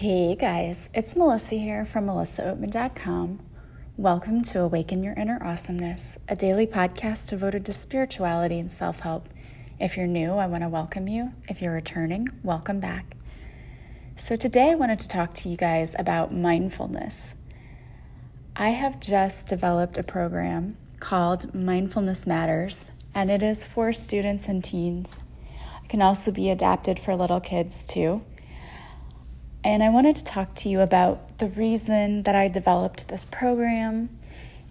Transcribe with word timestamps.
Hey 0.00 0.34
guys, 0.34 0.88
it's 0.94 1.14
Melissa 1.14 1.56
here 1.56 1.84
from 1.84 2.06
melissaoatman.com. 2.06 3.38
Welcome 3.98 4.40
to 4.44 4.60
Awaken 4.60 5.02
Your 5.02 5.12
Inner 5.12 5.38
Awesomeness, 5.44 6.18
a 6.26 6.34
daily 6.34 6.66
podcast 6.66 7.28
devoted 7.28 7.66
to 7.66 7.74
spirituality 7.74 8.58
and 8.58 8.70
self 8.70 9.00
help. 9.00 9.28
If 9.78 9.98
you're 9.98 10.06
new, 10.06 10.36
I 10.36 10.46
want 10.46 10.62
to 10.62 10.70
welcome 10.70 11.06
you. 11.06 11.34
If 11.50 11.60
you're 11.60 11.74
returning, 11.74 12.28
welcome 12.42 12.80
back. 12.80 13.14
So, 14.16 14.36
today 14.36 14.70
I 14.70 14.74
wanted 14.74 15.00
to 15.00 15.08
talk 15.08 15.34
to 15.34 15.50
you 15.50 15.58
guys 15.58 15.94
about 15.98 16.32
mindfulness. 16.32 17.34
I 18.56 18.70
have 18.70 19.00
just 19.00 19.48
developed 19.48 19.98
a 19.98 20.02
program 20.02 20.78
called 20.98 21.54
Mindfulness 21.54 22.26
Matters, 22.26 22.90
and 23.14 23.30
it 23.30 23.42
is 23.42 23.64
for 23.64 23.92
students 23.92 24.48
and 24.48 24.64
teens. 24.64 25.20
It 25.84 25.90
can 25.90 26.00
also 26.00 26.32
be 26.32 26.48
adapted 26.48 26.98
for 26.98 27.14
little 27.14 27.40
kids 27.40 27.86
too. 27.86 28.22
And 29.62 29.82
I 29.82 29.90
wanted 29.90 30.16
to 30.16 30.24
talk 30.24 30.54
to 30.56 30.68
you 30.68 30.80
about 30.80 31.38
the 31.38 31.48
reason 31.48 32.22
that 32.22 32.34
I 32.34 32.48
developed 32.48 33.08
this 33.08 33.26
program 33.26 34.08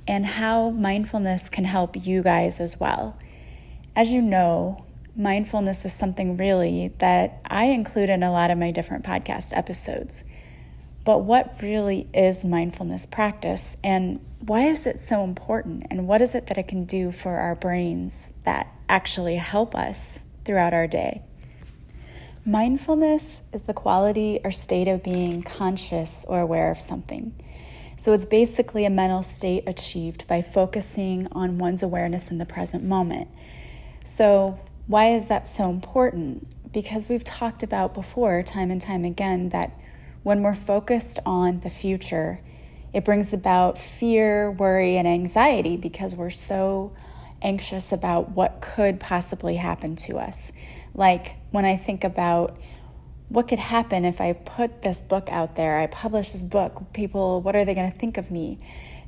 and 0.07 0.25
how 0.25 0.71
mindfulness 0.71 1.47
can 1.47 1.65
help 1.65 1.95
you 1.95 2.23
guys 2.23 2.59
as 2.59 2.79
well. 2.79 3.15
As 3.95 4.11
you 4.11 4.21
know, 4.21 4.85
mindfulness 5.15 5.85
is 5.85 5.93
something 5.93 6.37
really 6.37 6.93
that 6.97 7.39
I 7.45 7.65
include 7.65 8.09
in 8.09 8.23
a 8.23 8.31
lot 8.31 8.49
of 8.49 8.57
my 8.57 8.71
different 8.71 9.05
podcast 9.05 9.55
episodes. 9.55 10.23
But 11.05 11.19
what 11.19 11.61
really 11.61 12.07
is 12.13 12.43
mindfulness 12.43 13.05
practice 13.05 13.77
and 13.83 14.19
why 14.39 14.65
is 14.67 14.87
it 14.87 15.01
so 15.01 15.23
important? 15.23 15.85
And 15.91 16.07
what 16.07 16.21
is 16.21 16.33
it 16.33 16.47
that 16.47 16.57
it 16.57 16.67
can 16.67 16.85
do 16.85 17.11
for 17.11 17.37
our 17.37 17.55
brains 17.55 18.27
that 18.45 18.67
actually 18.87 19.35
help 19.35 19.75
us 19.75 20.19
throughout 20.45 20.73
our 20.73 20.87
day? 20.87 21.21
Mindfulness 22.45 23.43
is 23.51 23.63
the 23.63 23.73
quality 23.73 24.39
or 24.45 24.51
state 24.51 24.87
of 24.87 25.03
being 25.03 25.43
conscious 25.43 26.23
or 26.27 26.39
aware 26.39 26.71
of 26.71 26.79
something. 26.79 27.35
So 27.97 28.13
it's 28.13 28.25
basically 28.25 28.85
a 28.85 28.89
mental 28.89 29.23
state 29.23 29.65
achieved 29.67 30.25
by 30.25 30.41
focusing 30.41 31.27
on 31.33 31.57
one's 31.57 31.83
awareness 31.83 32.31
in 32.31 32.37
the 32.37 32.45
present 32.45 32.85
moment. 32.85 33.27
So, 34.05 34.57
why 34.87 35.09
is 35.09 35.25
that 35.25 35.45
so 35.45 35.69
important? 35.69 36.47
Because 36.71 37.09
we've 37.09 37.25
talked 37.25 37.61
about 37.61 37.93
before, 37.93 38.41
time 38.41 38.71
and 38.71 38.79
time 38.81 39.03
again, 39.03 39.49
that 39.49 39.77
when 40.23 40.41
we're 40.41 40.55
focused 40.55 41.19
on 41.25 41.59
the 41.59 41.69
future, 41.69 42.39
it 42.93 43.03
brings 43.03 43.33
about 43.33 43.77
fear, 43.77 44.49
worry, 44.49 44.95
and 44.95 45.07
anxiety 45.07 45.75
because 45.75 46.15
we're 46.15 46.29
so 46.29 46.93
anxious 47.41 47.91
about 47.91 48.29
what 48.31 48.61
could 48.61 48.99
possibly 48.99 49.57
happen 49.57 49.95
to 49.95 50.17
us. 50.17 50.51
Like 50.93 51.37
when 51.51 51.65
I 51.65 51.75
think 51.75 52.03
about 52.03 52.57
what 53.29 53.47
could 53.47 53.59
happen 53.59 54.05
if 54.05 54.19
I 54.19 54.33
put 54.33 54.81
this 54.81 55.01
book 55.01 55.29
out 55.31 55.55
there, 55.55 55.79
I 55.79 55.87
publish 55.87 56.31
this 56.31 56.43
book, 56.43 56.91
people, 56.93 57.41
what 57.41 57.55
are 57.55 57.63
they 57.63 57.75
going 57.75 57.91
to 57.91 57.97
think 57.97 58.17
of 58.17 58.31
me? 58.31 58.59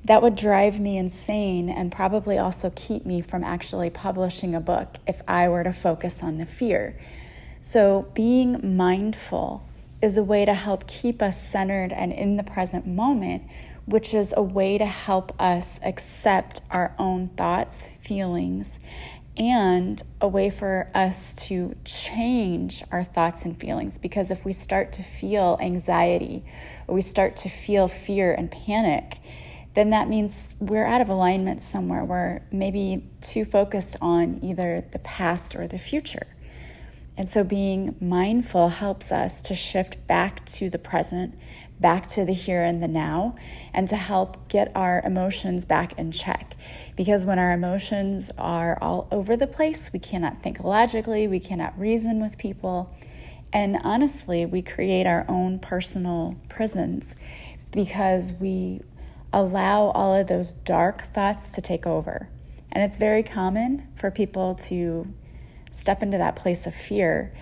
That 0.06 0.22
would 0.22 0.36
drive 0.36 0.80
me 0.80 0.98
insane 0.98 1.70
and 1.70 1.92
probably 1.92 2.38
also 2.38 2.72
keep 2.76 3.06
me 3.06 3.22
from 3.22 3.44
actually 3.44 3.90
publishing 3.90 4.56
a 4.56 4.60
book 4.60 4.98
if 5.08 5.22
I 5.28 5.48
were 5.50 5.64
to 5.64 5.74
focus 5.74 6.24
on 6.24 6.38
the 6.38 6.46
fear. 6.46 7.00
So, 7.62 8.12
being 8.16 8.76
mindful 8.76 9.64
is 10.02 10.18
a 10.18 10.24
way 10.24 10.46
to 10.46 10.56
help 10.56 10.88
keep 10.88 11.22
us 11.22 11.40
centered 11.40 11.92
and 11.92 12.12
in 12.12 12.38
the 12.38 12.44
present 12.44 12.88
moment, 12.88 13.44
which 13.86 14.14
is 14.14 14.34
a 14.36 14.42
way 14.42 14.80
to 14.80 14.86
help 14.86 15.40
us 15.40 15.80
accept 15.84 16.62
our 16.72 16.96
own 16.98 17.28
thoughts, 17.30 17.90
feelings, 18.02 18.80
and 19.38 20.02
a 20.20 20.28
way 20.28 20.50
for 20.50 20.90
us 20.94 21.34
to 21.34 21.76
change 21.86 22.84
our 22.92 23.04
thoughts 23.04 23.46
and 23.46 23.60
feelings. 23.60 23.98
Because 23.98 24.30
if 24.32 24.44
we 24.44 24.54
start 24.54 24.92
to 24.94 25.04
feel 25.04 25.58
anxiety 25.62 26.44
or 26.88 26.96
we 26.96 27.02
start 27.02 27.36
to 27.38 27.50
feel 27.50 27.88
fear 27.88 28.34
and 28.34 28.52
panic, 28.52 29.20
then 29.74 29.90
that 29.92 30.10
means 30.10 30.56
we're 30.60 30.86
out 30.86 31.02
of 31.02 31.10
alignment 31.10 31.62
somewhere. 31.62 32.04
We're 32.04 32.42
maybe 32.52 33.06
too 33.22 33.46
focused 33.46 33.96
on 34.02 34.40
either 34.44 34.84
the 34.92 35.00
past 35.00 35.56
or 35.56 35.68
the 35.68 35.80
future. 35.80 36.28
And 37.18 37.28
so 37.30 37.44
being 37.44 37.96
mindful 38.00 38.70
helps 38.70 39.12
us 39.12 39.42
to 39.42 39.56
shift 39.56 40.08
back 40.08 40.46
to 40.46 40.70
the 40.70 40.80
present, 40.80 41.38
back 41.82 42.08
to 42.08 42.24
the 42.24 42.34
here 42.34 42.64
and 42.64 42.82
the 42.82 42.88
now, 42.88 43.36
and 43.74 43.88
to 43.90 43.96
help 43.96 44.48
get 44.48 44.72
our 44.76 45.02
emotions 45.04 45.66
back 45.66 45.98
in 45.98 46.12
check. 46.12 46.56
Because 46.96 47.26
when 47.26 47.40
our 47.40 47.52
emotions 47.52 48.32
are 48.38 48.78
all 48.82 49.08
over 49.12 49.36
the 49.36 49.48
place, 49.48 49.92
we 49.92 50.00
cannot 50.00 50.42
think 50.42 50.64
logically, 50.64 51.28
we 51.28 51.40
cannot 51.40 51.78
reason 51.78 52.22
with 52.22 52.38
people. 52.38 52.96
And 53.52 53.78
honestly, 53.84 54.46
we 54.46 54.62
create 54.62 55.06
our 55.06 55.26
own 55.28 55.60
personal 55.60 56.38
prisons 56.48 57.16
because 57.72 58.32
we 58.40 58.82
allow 59.34 59.88
all 59.90 60.14
of 60.14 60.28
those 60.28 60.52
dark 60.52 61.02
thoughts 61.02 61.54
to 61.54 61.62
take 61.62 61.88
over. 61.88 62.30
And 62.72 62.84
it's 62.84 62.98
very 62.98 63.24
common 63.24 63.88
for 63.96 64.12
people 64.12 64.56
to 64.56 65.14
step 65.72 66.04
into 66.04 66.18
that 66.18 66.36
place 66.36 66.68
of 66.68 66.76
fear. 66.76 67.34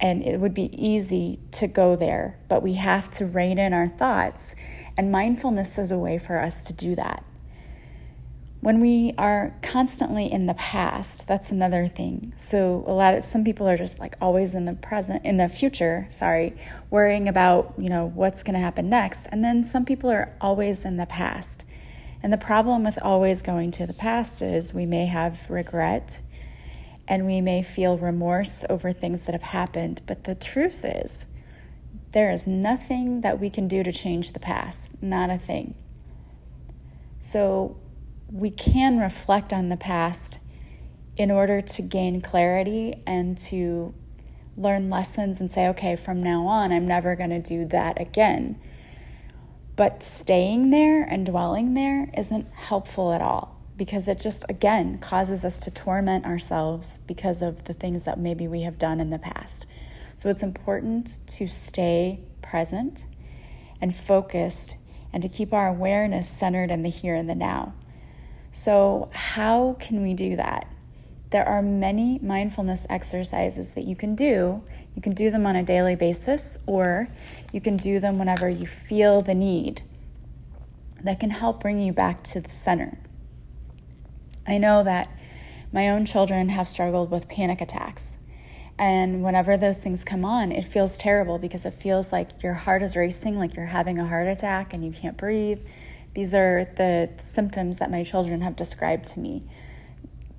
And 0.00 0.22
it 0.22 0.40
would 0.40 0.54
be 0.54 0.70
easy 0.72 1.38
to 1.52 1.66
go 1.66 1.94
there, 1.94 2.38
but 2.48 2.62
we 2.62 2.74
have 2.74 3.10
to 3.12 3.26
rein 3.26 3.58
in 3.58 3.74
our 3.74 3.88
thoughts. 3.88 4.54
And 4.96 5.12
mindfulness 5.12 5.76
is 5.76 5.90
a 5.90 5.98
way 5.98 6.18
for 6.18 6.38
us 6.38 6.64
to 6.64 6.72
do 6.72 6.94
that. 6.96 7.24
When 8.62 8.80
we 8.80 9.14
are 9.16 9.54
constantly 9.62 10.30
in 10.30 10.46
the 10.46 10.54
past, 10.54 11.26
that's 11.26 11.50
another 11.50 11.88
thing. 11.88 12.34
So 12.36 12.84
a 12.86 12.92
lot 12.92 13.14
of 13.14 13.24
some 13.24 13.42
people 13.42 13.66
are 13.68 13.76
just 13.76 13.98
like 13.98 14.16
always 14.20 14.54
in 14.54 14.66
the 14.66 14.74
present, 14.74 15.24
in 15.24 15.38
the 15.38 15.48
future, 15.48 16.06
sorry, 16.10 16.54
worrying 16.90 17.26
about, 17.26 17.74
you 17.78 17.88
know, 17.88 18.06
what's 18.14 18.42
going 18.42 18.54
to 18.54 18.60
happen 18.60 18.90
next. 18.90 19.26
And 19.26 19.42
then 19.42 19.64
some 19.64 19.86
people 19.86 20.10
are 20.10 20.34
always 20.40 20.84
in 20.84 20.98
the 20.98 21.06
past. 21.06 21.64
And 22.22 22.32
the 22.32 22.38
problem 22.38 22.84
with 22.84 22.98
always 23.02 23.40
going 23.40 23.70
to 23.72 23.86
the 23.86 23.94
past 23.94 24.42
is 24.42 24.74
we 24.74 24.84
may 24.84 25.06
have 25.06 25.48
regret 25.48 26.20
and 27.10 27.26
we 27.26 27.40
may 27.40 27.60
feel 27.60 27.98
remorse 27.98 28.64
over 28.70 28.92
things 28.92 29.24
that 29.24 29.32
have 29.32 29.42
happened. 29.42 30.00
But 30.06 30.24
the 30.24 30.36
truth 30.36 30.84
is, 30.84 31.26
there 32.12 32.30
is 32.30 32.46
nothing 32.46 33.22
that 33.22 33.40
we 33.40 33.50
can 33.50 33.66
do 33.66 33.82
to 33.82 33.90
change 33.90 34.32
the 34.32 34.38
past, 34.38 35.02
not 35.02 35.28
a 35.28 35.36
thing. 35.36 35.74
So 37.18 37.76
we 38.30 38.48
can 38.48 39.00
reflect 39.00 39.52
on 39.52 39.70
the 39.70 39.76
past 39.76 40.38
in 41.16 41.32
order 41.32 41.60
to 41.60 41.82
gain 41.82 42.20
clarity 42.20 43.02
and 43.08 43.36
to 43.38 43.92
learn 44.56 44.88
lessons 44.88 45.40
and 45.40 45.50
say, 45.50 45.66
okay, 45.66 45.96
from 45.96 46.22
now 46.22 46.46
on, 46.46 46.70
I'm 46.70 46.86
never 46.86 47.16
going 47.16 47.30
to 47.30 47.40
do 47.40 47.64
that 47.66 48.00
again. 48.00 48.56
But 49.74 50.04
staying 50.04 50.70
there 50.70 51.02
and 51.02 51.26
dwelling 51.26 51.74
there 51.74 52.08
isn't 52.16 52.52
helpful 52.52 53.12
at 53.12 53.20
all 53.20 53.59
because 53.80 54.06
it 54.08 54.18
just, 54.18 54.44
again, 54.50 54.98
causes 54.98 55.42
us 55.42 55.58
to 55.58 55.70
torment 55.70 56.26
ourselves 56.26 56.98
because 57.06 57.40
of 57.40 57.64
the 57.64 57.72
things 57.72 58.04
that 58.04 58.18
maybe 58.18 58.46
we 58.46 58.60
have 58.60 58.76
done 58.76 59.00
in 59.00 59.08
the 59.08 59.18
past. 59.18 59.64
So 60.16 60.28
it's 60.28 60.42
important 60.42 61.18
to 61.28 61.48
stay 61.48 62.20
present 62.42 63.06
and 63.80 63.96
focused 63.96 64.76
and 65.14 65.22
to 65.22 65.30
keep 65.30 65.54
our 65.54 65.66
awareness 65.66 66.28
centered 66.28 66.70
in 66.70 66.82
the 66.82 66.90
here 66.90 67.14
and 67.14 67.26
the 67.26 67.34
now. 67.34 67.72
So, 68.52 69.08
how 69.14 69.78
can 69.80 70.02
we 70.02 70.12
do 70.12 70.36
that? 70.36 70.66
There 71.30 71.48
are 71.48 71.62
many 71.62 72.18
mindfulness 72.18 72.86
exercises 72.90 73.72
that 73.72 73.86
you 73.86 73.96
can 73.96 74.14
do. 74.14 74.62
You 74.94 75.00
can 75.00 75.14
do 75.14 75.30
them 75.30 75.46
on 75.46 75.56
a 75.56 75.62
daily 75.62 75.96
basis, 75.96 76.58
or 76.66 77.08
you 77.50 77.62
can 77.62 77.78
do 77.78 77.98
them 77.98 78.18
whenever 78.18 78.46
you 78.46 78.66
feel 78.66 79.22
the 79.22 79.34
need 79.34 79.80
that 81.02 81.18
can 81.18 81.30
help 81.30 81.62
bring 81.62 81.80
you 81.80 81.94
back 81.94 82.22
to 82.24 82.42
the 82.42 82.50
center. 82.50 82.98
I 84.50 84.58
know 84.58 84.82
that 84.82 85.08
my 85.72 85.88
own 85.88 86.04
children 86.04 86.48
have 86.48 86.68
struggled 86.68 87.12
with 87.12 87.28
panic 87.28 87.60
attacks. 87.60 88.18
And 88.76 89.22
whenever 89.22 89.56
those 89.56 89.78
things 89.78 90.02
come 90.02 90.24
on, 90.24 90.50
it 90.50 90.64
feels 90.64 90.98
terrible 90.98 91.38
because 91.38 91.64
it 91.64 91.74
feels 91.74 92.10
like 92.10 92.42
your 92.42 92.54
heart 92.54 92.82
is 92.82 92.96
racing, 92.96 93.38
like 93.38 93.54
you're 93.54 93.66
having 93.66 94.00
a 94.00 94.08
heart 94.08 94.26
attack 94.26 94.74
and 94.74 94.84
you 94.84 94.90
can't 94.90 95.16
breathe. 95.16 95.60
These 96.14 96.34
are 96.34 96.64
the 96.64 97.10
symptoms 97.20 97.76
that 97.76 97.92
my 97.92 98.02
children 98.02 98.40
have 98.40 98.56
described 98.56 99.06
to 99.08 99.20
me. 99.20 99.44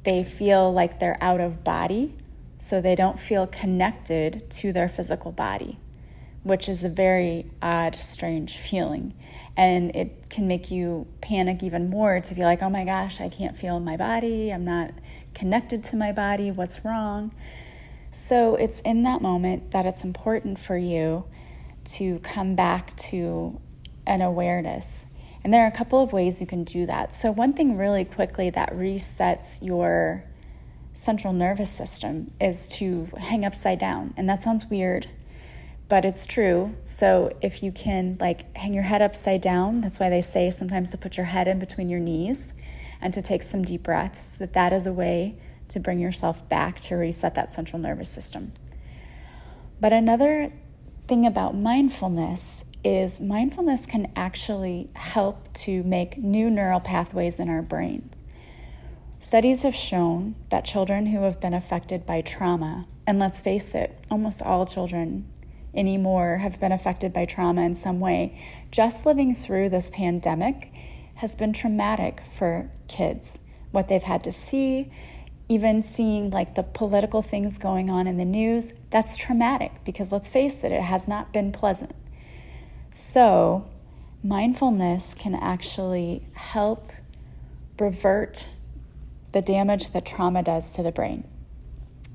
They 0.04 0.26
feel 0.26 0.74
like 0.74 1.00
they're 1.00 1.18
out 1.22 1.40
of 1.40 1.64
body, 1.64 2.14
so 2.58 2.82
they 2.82 2.96
don't 2.96 3.18
feel 3.18 3.48
connected 3.48 4.50
to 4.50 4.74
their 4.74 4.90
physical 4.90 5.32
body, 5.32 5.80
which 6.44 6.68
is 6.68 6.84
a 6.84 6.90
very 6.90 7.50
odd, 7.62 7.96
strange 7.96 8.58
feeling 8.58 9.14
and 9.58 9.96
it 9.96 10.30
can 10.30 10.48
make 10.48 10.72
you 10.72 11.08
panic 11.22 11.62
even 11.64 11.90
more 11.90 12.20
to 12.20 12.36
be 12.36 12.42
like, 12.42 12.62
oh 12.62 12.70
my 12.70 12.86
gosh, 12.86 13.20
I 13.20 13.30
can't 13.30 13.56
feel 13.56 13.80
my 13.80 13.98
body. 13.98 14.52
I'm 14.52 14.66
not 14.66 14.92
connected 15.34 15.84
to 15.86 15.96
my 15.96 16.12
body. 16.12 16.52
What's 16.52 16.86
wrong? 16.86 17.34
So 18.12 18.56
it's 18.56 18.82
in 18.82 19.04
that 19.04 19.22
moment 19.22 19.72
that 19.72 19.86
it's 19.86 20.04
important 20.04 20.60
for 20.60 20.78
you 20.78 21.26
to 21.84 22.20
come 22.20 22.56
back 22.56 22.96
to 22.98 23.60
an 24.06 24.22
awareness. 24.22 25.06
And 25.44 25.54
there 25.54 25.64
are 25.64 25.68
a 25.68 25.72
couple 25.72 26.02
of 26.02 26.14
ways 26.14 26.40
you 26.40 26.48
can 26.48 26.64
do 26.64 26.86
that. 26.86 27.14
So, 27.14 27.32
one 27.32 27.54
thing 27.54 27.76
really 27.76 28.06
quickly 28.06 28.52
that 28.52 28.74
resets 28.74 29.66
your 29.66 30.24
central 30.94 31.34
nervous 31.34 31.72
system 31.72 32.32
is 32.40 32.70
to 32.78 33.08
hang 33.18 33.44
upside 33.44 33.80
down. 33.80 34.14
And 34.18 34.30
that 34.30 34.42
sounds 34.42 34.66
weird, 34.66 35.08
but 35.92 36.06
it's 36.06 36.26
true. 36.26 36.74
So 36.86 37.36
if 37.42 37.62
you 37.62 37.74
can 37.74 38.16
like 38.22 38.56
hang 38.56 38.74
your 38.74 38.84
head 38.84 39.02
upside 39.02 39.42
down, 39.42 39.82
that's 39.82 40.00
why 40.00 40.10
they 40.10 40.22
say 40.22 40.50
sometimes 40.50 40.92
to 40.92 40.98
put 40.98 41.18
your 41.18 41.26
head 41.26 41.50
in 41.50 41.60
between 41.60 41.90
your 41.90 42.00
knees 42.00 42.54
and 43.02 43.14
to 43.14 43.22
take 43.22 43.44
some 43.44 43.62
deep 43.62 43.84
breaths, 43.84 44.36
that 44.36 44.54
that 44.54 44.72
is 44.72 44.88
a 44.88 44.94
way 44.94 45.36
to 45.68 45.82
bring 45.82 46.00
yourself 46.00 46.48
back 46.48 46.80
to 46.80 46.96
reset 46.96 47.36
that 47.36 47.52
central 47.52 47.78
nervous 47.78 48.10
system. 48.10 48.54
But 49.82 49.92
another 49.92 50.54
thing 51.10 51.26
about 51.26 51.58
mindfulness 51.58 52.64
is 52.86 53.20
mindfulness 53.20 53.86
can 53.86 54.14
actually 54.16 54.90
help 54.94 55.52
to 55.56 55.84
make 55.84 56.18
new 56.18 56.50
neural 56.50 56.80
pathways 56.80 57.38
in 57.38 57.50
our 57.50 57.62
brains. 57.62 58.18
Studies 59.20 59.64
have 59.64 59.76
shown 59.76 60.36
that 60.52 60.64
children 60.64 61.08
who 61.08 61.24
have 61.24 61.42
been 61.42 61.54
affected 61.54 62.06
by 62.06 62.22
trauma, 62.22 62.88
and 63.06 63.20
let's 63.20 63.42
face 63.42 63.76
it, 63.76 64.00
almost 64.10 64.42
all 64.42 64.66
children 64.66 65.28
anymore 65.74 66.38
have 66.38 66.60
been 66.60 66.72
affected 66.72 67.14
by 67.14 67.26
trauma 67.26 67.62
in 67.62 67.76
some 67.76 68.00
way, 68.00 68.38
just 68.72 69.06
living 69.06 69.36
through 69.36 69.70
this 69.70 69.90
pandemic 69.90 70.72
has 71.16 71.36
been 71.36 71.54
traumatic 71.54 72.22
for 72.32 72.70
kids. 72.88 73.40
What 73.72 73.88
they've 73.88 74.04
had 74.04 74.24
to 74.26 74.32
see, 74.32 74.92
even 75.48 75.82
seeing 75.82 76.30
like 76.30 76.56
the 76.56 76.64
political 76.64 77.22
things 77.22 77.58
going 77.58 77.90
on 77.90 78.08
in 78.08 78.18
the 78.18 78.26
news, 78.26 78.74
that's 78.90 79.18
traumatic 79.18 79.72
because 79.86 80.12
let's 80.12 80.30
face 80.30 80.64
it, 80.64 80.72
it 80.72 80.82
has 80.82 81.08
not 81.08 81.32
been 81.32 81.52
pleasant. 81.52 81.96
So, 82.92 83.70
mindfulness 84.24 85.14
can 85.14 85.36
actually 85.36 86.26
help 86.34 86.92
revert 87.80 88.50
the 89.32 89.42
damage 89.42 89.92
that 89.92 90.06
trauma 90.06 90.44
does 90.44 90.74
to 90.76 90.84
the 90.84 90.92
brain. 90.92 91.24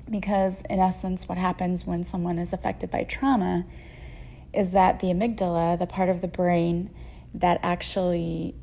Because, 0.09 0.61
in 0.69 0.79
essence, 0.79 1.27
what 1.27 1.37
happens 1.37 1.85
when 1.85 2.03
someone 2.03 2.39
is 2.39 2.53
affected 2.53 2.89
by 2.89 3.03
trauma 3.03 3.65
is 4.53 4.71
that 4.71 4.99
the 4.99 5.07
amygdala, 5.07 5.77
the 5.77 5.87
part 5.87 6.09
of 6.09 6.21
the 6.21 6.27
brain 6.27 6.89
that 7.33 7.59
actually, 7.61 8.55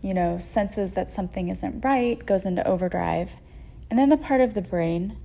you 0.00 0.14
know, 0.14 0.38
senses 0.38 0.92
that 0.92 1.10
something 1.10 1.48
isn't 1.48 1.84
right, 1.84 2.24
goes 2.24 2.44
into 2.44 2.66
overdrive. 2.66 3.32
And 3.90 3.98
then 3.98 4.08
the 4.08 4.16
part 4.16 4.40
of 4.40 4.54
the 4.54 4.62
brain, 4.62 5.16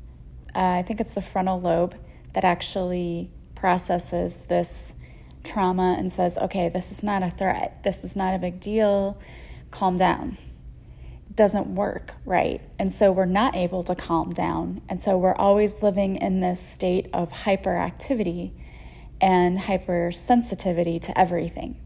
uh, 0.56 0.60
I 0.60 0.82
think 0.82 1.00
it's 1.00 1.14
the 1.14 1.22
frontal 1.22 1.62
lobe, 1.62 1.96
that 2.34 2.44
actually 2.44 3.30
processes 3.54 4.44
this 4.44 4.94
trauma 5.44 5.96
and 6.00 6.12
says, 6.12 6.38
okay, 6.38 6.70
this 6.70 6.92
is 6.92 7.04
not 7.04 7.22
a 7.22 7.30
threat. 7.30 7.84
This 7.84 8.04
is 8.04 8.16
not 8.16 8.34
a 8.34 8.40
big 8.40 8.60
deal. 8.60 9.18
Calm 9.70 9.98
down 9.98 10.38
doesn't 11.36 11.76
work 11.76 12.14
right. 12.26 12.62
And 12.78 12.92
so 12.92 13.12
we're 13.12 13.26
not 13.26 13.56
able 13.56 13.84
to 13.84 13.96
calm 13.96 14.34
down. 14.34 14.82
And 14.90 15.02
so 15.02 15.18
we're 15.18 15.36
always 15.36 15.82
living 15.82 16.18
in 16.18 16.42
this 16.42 16.62
state 16.62 17.10
of 17.14 17.32
hyperactivity 17.32 18.52
and 19.20 19.58
hypersensitivity 19.58 21.00
to 21.02 21.18
everything. 21.18 21.80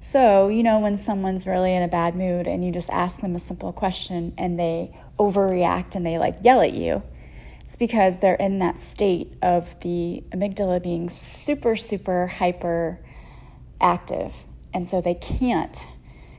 So, 0.00 0.48
you 0.48 0.62
know, 0.62 0.80
when 0.80 0.96
someone's 0.96 1.46
really 1.46 1.74
in 1.74 1.82
a 1.82 1.88
bad 1.88 2.16
mood 2.16 2.46
and 2.46 2.64
you 2.64 2.72
just 2.72 2.90
ask 2.90 3.20
them 3.20 3.36
a 3.36 3.38
simple 3.38 3.72
question 3.72 4.34
and 4.36 4.58
they 4.58 4.96
overreact 5.18 5.94
and 5.94 6.04
they 6.04 6.18
like 6.18 6.36
yell 6.42 6.60
at 6.60 6.72
you, 6.72 7.02
it's 7.60 7.76
because 7.76 8.18
they're 8.18 8.34
in 8.34 8.58
that 8.58 8.80
state 8.80 9.32
of 9.40 9.78
the 9.80 10.24
amygdala 10.30 10.82
being 10.82 11.08
super, 11.08 11.76
super 11.76 12.26
hyper 12.26 12.98
active. 13.80 14.44
And 14.74 14.88
so 14.88 15.00
they 15.00 15.14
can't 15.14 15.88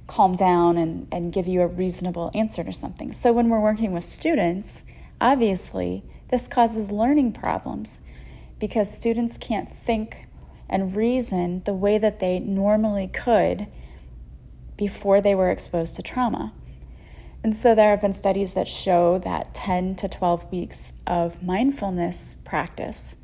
calm 0.07 0.35
down 0.35 0.77
and, 0.77 1.07
and 1.11 1.33
give 1.33 1.47
you 1.47 1.61
a 1.61 1.67
reasonable 1.67 2.31
answer 2.33 2.63
to 2.63 2.73
something. 2.73 3.11
So 3.11 3.31
when 3.31 3.50
we're 3.50 3.59
working 3.59 3.94
with 3.94 4.03
students, 4.03 4.83
obviously, 5.21 6.03
this 6.29 6.47
causes 6.47 6.91
learning 6.91 7.33
problems 7.33 8.00
because 8.59 8.91
students 8.91 9.38
can't 9.38 9.71
think 9.71 10.27
and 10.69 10.95
reason 10.95 11.61
the 11.65 11.73
way 11.73 11.97
that 11.97 12.19
they 12.19 12.39
normally 12.39 13.07
could 13.07 13.67
before 14.77 15.21
they 15.21 15.35
were 15.35 15.51
exposed 15.51 15.95
to 15.95 16.01
trauma. 16.01 16.53
And 17.44 17.57
so 17.57 17.75
there 17.75 17.91
have 17.91 18.01
been 18.01 18.13
studies 18.13 18.53
that 18.53 18.67
show 18.67 19.19
that 19.19 19.53
10 19.53 19.95
to 19.97 20.07
12 20.07 20.51
weeks 20.51 20.94
of 21.06 21.44
mindfulness 21.44 22.35
practice 22.45 23.15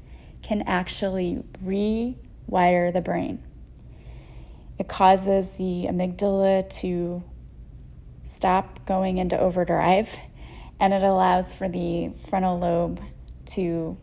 can 0.41 0.61
actually 0.63 1.43
rewire 1.63 2.93
the 2.93 3.01
brain. 3.01 3.41
It 4.79 4.87
causes 4.87 5.51
the 5.53 5.87
amygdala 5.89 6.69
to 6.79 7.21
stop 8.23 8.85
going 8.85 9.17
into 9.17 9.37
overdrive 9.37 10.17
and 10.79 10.93
it 10.93 11.03
allows 11.03 11.53
for 11.53 11.67
the 11.67 12.11
frontal 12.27 12.57
lobe 12.57 13.01
to 13.45 13.97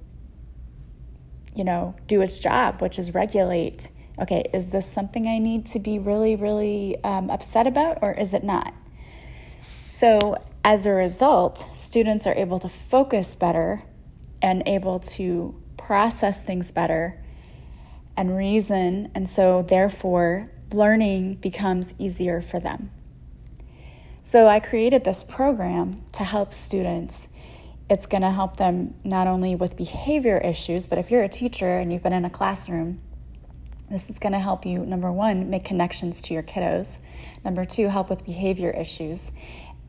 you 1.55 1.65
know 1.65 1.95
do 2.07 2.21
its 2.21 2.39
job 2.39 2.83
which 2.83 2.99
is 2.99 3.15
regulate 3.15 3.89
okay 4.21 4.51
is 4.53 4.71
this 4.71 4.91
something 4.91 5.27
i 5.27 5.39
need 5.39 5.65
to 5.65 5.79
be 5.79 5.99
really 5.99 6.35
really 6.37 7.03
um, 7.05 7.31
upset 7.31 7.67
about 7.67 7.99
or 8.03 8.13
is 8.13 8.35
it 8.35 8.45
not? 8.45 8.75
So 9.89 10.43
as 10.65 10.85
a 10.85 10.91
result 10.91 11.71
students 11.73 12.27
are 12.27 12.35
able 12.35 12.59
to 12.59 12.69
focus 12.69 13.35
better 13.35 13.83
and 14.43 14.63
able 14.67 14.99
to 14.99 15.55
process 15.79 16.43
things 16.43 16.73
better 16.73 17.23
and 18.17 18.37
reason 18.37 19.11
and 19.15 19.29
so 19.29 19.63
therefore 19.63 20.51
learning 20.73 21.35
becomes 21.37 21.95
easier 21.99 22.41
for 22.41 22.61
them. 22.61 22.91
So 24.23 24.49
I 24.49 24.59
created 24.59 25.05
this 25.05 25.23
program 25.23 26.03
to 26.13 26.25
help 26.25 26.53
students. 26.53 27.29
It's 27.89 28.07
going 28.07 28.23
to 28.23 28.31
help 28.31 28.57
them 28.57 28.95
not 29.05 29.29
only 29.29 29.55
with 29.55 29.77
behavior 29.77 30.39
issues, 30.39 30.89
but 30.89 30.99
if 30.99 31.11
you're 31.11 31.23
a 31.23 31.29
teacher 31.29 31.79
and 31.79 31.93
you've 31.93 32.03
been 32.03 32.13
in 32.13 32.25
a 32.25 32.31
classroom, 32.31 33.01
this 33.89 34.11
is 34.11 34.19
going 34.19 34.33
to 34.33 34.41
help 34.41 34.67
you, 34.67 34.85
number 34.85 35.13
one, 35.13 35.49
make 35.49 35.65
connections 35.65 36.21
to 36.23 36.35
your 36.35 36.43
kiddos. 36.43 36.99
Number 37.45 37.65
two, 37.65 37.89
help 37.89 38.11
with 38.11 38.25
behavior 38.25 38.71
issues. 38.71 39.31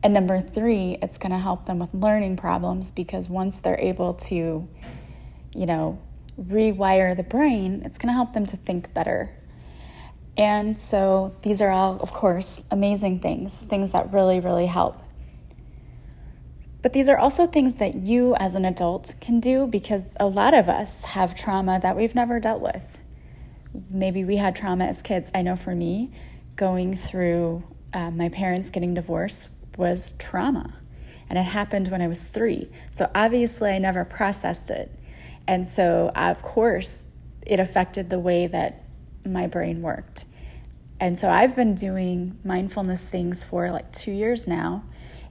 And 0.04 0.14
number 0.14 0.40
three, 0.40 0.98
it's 1.02 1.18
going 1.18 1.32
to 1.32 1.38
help 1.38 1.66
them 1.66 1.80
with 1.80 1.92
learning 1.92 2.36
problems 2.36 2.92
because 2.92 3.28
once 3.28 3.58
they're 3.58 3.80
able 3.80 4.14
to, 4.14 4.68
you 5.52 5.66
know, 5.66 5.98
rewire 6.40 7.16
the 7.16 7.24
brain, 7.24 7.82
it's 7.84 7.98
going 7.98 8.06
to 8.06 8.12
help 8.14 8.34
them 8.34 8.46
to 8.46 8.56
think 8.56 8.94
better 8.94 9.37
and 10.38 10.78
so 10.78 11.34
these 11.42 11.60
are 11.60 11.70
all, 11.70 11.98
of 12.00 12.12
course, 12.12 12.64
amazing 12.70 13.18
things, 13.18 13.58
things 13.58 13.90
that 13.90 14.12
really, 14.12 14.38
really 14.38 14.66
help. 14.66 15.02
But 16.80 16.92
these 16.92 17.08
are 17.08 17.18
also 17.18 17.46
things 17.46 17.74
that 17.76 17.96
you 17.96 18.36
as 18.36 18.54
an 18.54 18.64
adult 18.64 19.16
can 19.20 19.40
do 19.40 19.66
because 19.66 20.06
a 20.18 20.26
lot 20.26 20.54
of 20.54 20.68
us 20.68 21.06
have 21.06 21.34
trauma 21.34 21.80
that 21.80 21.96
we've 21.96 22.14
never 22.14 22.38
dealt 22.38 22.62
with. 22.62 23.00
Maybe 23.90 24.24
we 24.24 24.36
had 24.36 24.54
trauma 24.54 24.84
as 24.84 25.02
kids. 25.02 25.30
I 25.34 25.42
know 25.42 25.56
for 25.56 25.74
me, 25.74 26.12
going 26.54 26.96
through 26.96 27.64
uh, 27.92 28.12
my 28.12 28.28
parents 28.28 28.70
getting 28.70 28.94
divorced 28.94 29.48
was 29.76 30.12
trauma. 30.12 30.74
And 31.28 31.38
it 31.38 31.42
happened 31.42 31.88
when 31.88 32.00
I 32.00 32.06
was 32.06 32.24
three. 32.24 32.70
So 32.90 33.10
obviously, 33.14 33.70
I 33.70 33.78
never 33.78 34.04
processed 34.04 34.70
it. 34.70 34.90
And 35.48 35.66
so, 35.66 36.12
of 36.14 36.42
course, 36.42 37.02
it 37.44 37.58
affected 37.58 38.08
the 38.08 38.18
way 38.18 38.46
that 38.46 38.84
my 39.24 39.46
brain 39.46 39.82
worked. 39.82 40.26
And 41.00 41.18
so 41.18 41.30
I've 41.30 41.54
been 41.54 41.74
doing 41.74 42.38
mindfulness 42.44 43.06
things 43.06 43.44
for 43.44 43.70
like 43.70 43.92
two 43.92 44.12
years 44.12 44.48
now. 44.48 44.84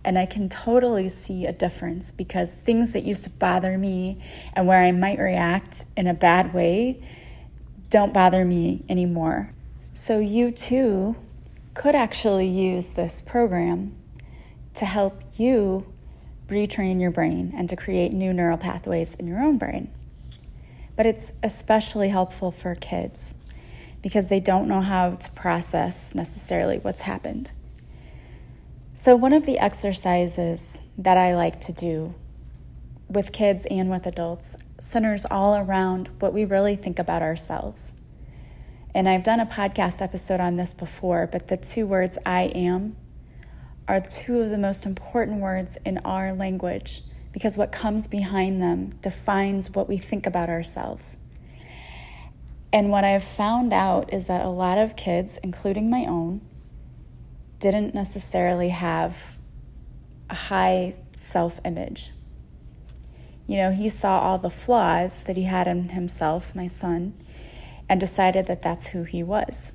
And 0.04 0.18
I 0.18 0.26
can 0.26 0.48
totally 0.48 1.10
see 1.10 1.46
a 1.46 1.52
difference 1.52 2.12
because 2.12 2.54
things 2.54 2.94
that 2.94 3.04
used 3.04 3.26
to 3.26 3.30
bother 3.30 3.78
me 3.78 4.22
and 4.54 4.66
where 4.66 4.82
I 4.82 4.92
might 4.94 5.20
react 5.20 5.86
in 5.98 6.08
a 6.08 6.14
bad 6.14 6.54
way 6.54 7.02
don't 7.90 8.14
bother 8.14 8.46
me 8.46 8.84
anymore. 8.88 9.54
So, 9.94 10.20
you 10.20 10.52
too 10.52 11.16
could 11.74 11.96
actually 11.96 12.48
use 12.48 12.92
this 12.92 13.22
program 13.22 13.96
to 14.76 14.86
help 14.86 15.22
you 15.38 15.92
retrain 16.48 17.02
your 17.02 17.12
brain 17.12 17.54
and 17.56 17.68
to 17.70 17.76
create 17.76 18.14
new 18.14 18.34
neural 18.34 18.58
pathways 18.58 19.16
in 19.16 19.28
your 19.28 19.40
own 19.40 19.58
brain. 19.58 19.90
But 20.96 21.06
it's 21.06 21.32
especially 21.44 22.10
helpful 22.10 22.52
for 22.52 22.76
kids 22.76 23.34
because 24.02 24.28
they 24.28 24.40
don't 24.40 24.68
know 24.68 24.82
how 24.82 25.12
to 25.12 25.32
process 25.32 26.14
necessarily 26.14 26.78
what's 26.78 27.02
happened. 27.02 27.52
So, 28.94 29.16
one 29.16 29.34
of 29.34 29.46
the 29.46 29.60
exercises 29.60 30.80
that 30.98 31.18
I 31.18 31.36
like 31.36 31.62
to 31.62 31.74
do 31.74 32.16
with 33.10 33.32
kids 33.32 33.66
and 33.70 33.90
with 33.90 34.06
adults 34.06 34.56
centers 34.80 35.26
all 35.26 35.56
around 35.56 36.10
what 36.20 36.34
we 36.34 36.46
really 36.46 36.76
think 36.76 37.00
about 37.00 37.22
ourselves. 37.22 37.94
And 38.94 39.08
I've 39.08 39.24
done 39.24 39.40
a 39.40 39.46
podcast 39.46 40.02
episode 40.02 40.40
on 40.40 40.56
this 40.56 40.74
before, 40.74 41.28
but 41.28 41.48
the 41.48 41.58
two 41.58 41.86
words 41.86 42.18
I 42.26 42.44
am 42.44 42.96
are 43.88 44.02
two 44.02 44.42
of 44.42 44.50
the 44.50 44.58
most 44.58 44.86
important 44.86 45.40
words 45.40 45.78
in 45.86 46.00
our 46.00 46.34
language 46.34 47.04
because 47.32 47.58
what 47.58 47.72
comes 47.72 48.08
behind 48.08 48.62
them 48.62 48.96
defines 49.02 49.70
what 49.70 49.88
we 49.88 49.98
think 49.98 50.26
about 50.26 50.50
ourselves. 50.50 51.18
And 52.72 52.92
what 52.92 53.04
I've 53.04 53.24
found 53.24 53.74
out 53.74 54.14
is 54.14 54.28
that 54.28 54.46
a 54.46 54.50
lot 54.50 54.78
of 54.78 54.96
kids, 54.96 55.38
including 55.44 55.90
my 55.90 56.06
own, 56.06 56.42
didn't 57.60 57.96
necessarily 57.96 58.70
have 58.70 59.38
a 60.30 60.36
high 60.36 60.96
self 61.20 61.60
image. 61.64 62.12
You 63.48 63.58
know, 63.58 63.72
he 63.72 63.88
saw 63.88 64.20
all 64.20 64.38
the 64.38 64.50
flaws 64.50 65.24
that 65.24 65.38
he 65.38 65.44
had 65.44 65.68
in 65.68 65.90
himself, 65.90 66.54
my 66.54 66.68
son, 66.68 67.14
and 67.88 68.00
decided 68.00 68.46
that 68.48 68.62
that's 68.62 68.88
who 68.88 69.04
he 69.04 69.24
was. 69.24 69.72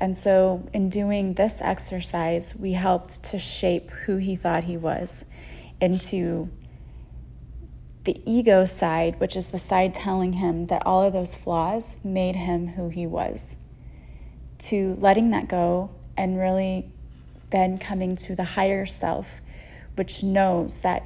And 0.00 0.16
so, 0.16 0.68
in 0.72 0.88
doing 0.88 1.34
this 1.34 1.60
exercise, 1.60 2.56
we 2.56 2.72
helped 2.72 3.22
to 3.24 3.38
shape 3.38 3.90
who 3.90 4.16
he 4.16 4.34
thought 4.34 4.64
he 4.64 4.76
was 4.76 5.24
into 5.80 6.50
the 8.04 8.20
ego 8.24 8.64
side, 8.64 9.20
which 9.20 9.36
is 9.36 9.48
the 9.48 9.58
side 9.58 9.92
telling 9.92 10.34
him 10.34 10.66
that 10.66 10.86
all 10.86 11.02
of 11.02 11.12
those 11.12 11.34
flaws 11.34 11.96
made 12.02 12.36
him 12.36 12.68
who 12.68 12.88
he 12.88 13.06
was, 13.06 13.56
to 14.58 14.94
letting 14.98 15.30
that 15.30 15.48
go 15.48 15.90
and 16.16 16.38
really 16.38 16.90
then 17.50 17.78
coming 17.78 18.16
to 18.16 18.34
the 18.34 18.44
higher 18.44 18.86
self, 18.86 19.40
which 19.96 20.22
knows 20.22 20.80
that 20.80 21.02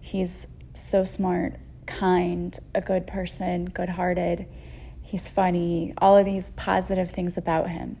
he's 0.00 0.46
so 0.74 1.04
smart, 1.04 1.54
kind, 1.86 2.58
a 2.74 2.80
good 2.80 3.06
person, 3.06 3.66
good 3.66 3.90
hearted, 3.90 4.46
he's 5.02 5.28
funny, 5.28 5.94
all 5.98 6.16
of 6.16 6.26
these 6.26 6.50
positive 6.50 7.10
things 7.10 7.36
about 7.36 7.70
him. 7.70 7.96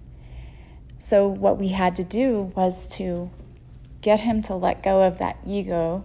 So, 0.98 1.28
what 1.28 1.58
we 1.58 1.68
had 1.68 1.96
to 1.96 2.04
do 2.04 2.52
was 2.54 2.88
to 2.96 3.30
get 4.00 4.20
him 4.20 4.42
to 4.42 4.54
let 4.54 4.82
go 4.82 5.02
of 5.02 5.18
that 5.18 5.38
ego 5.46 6.04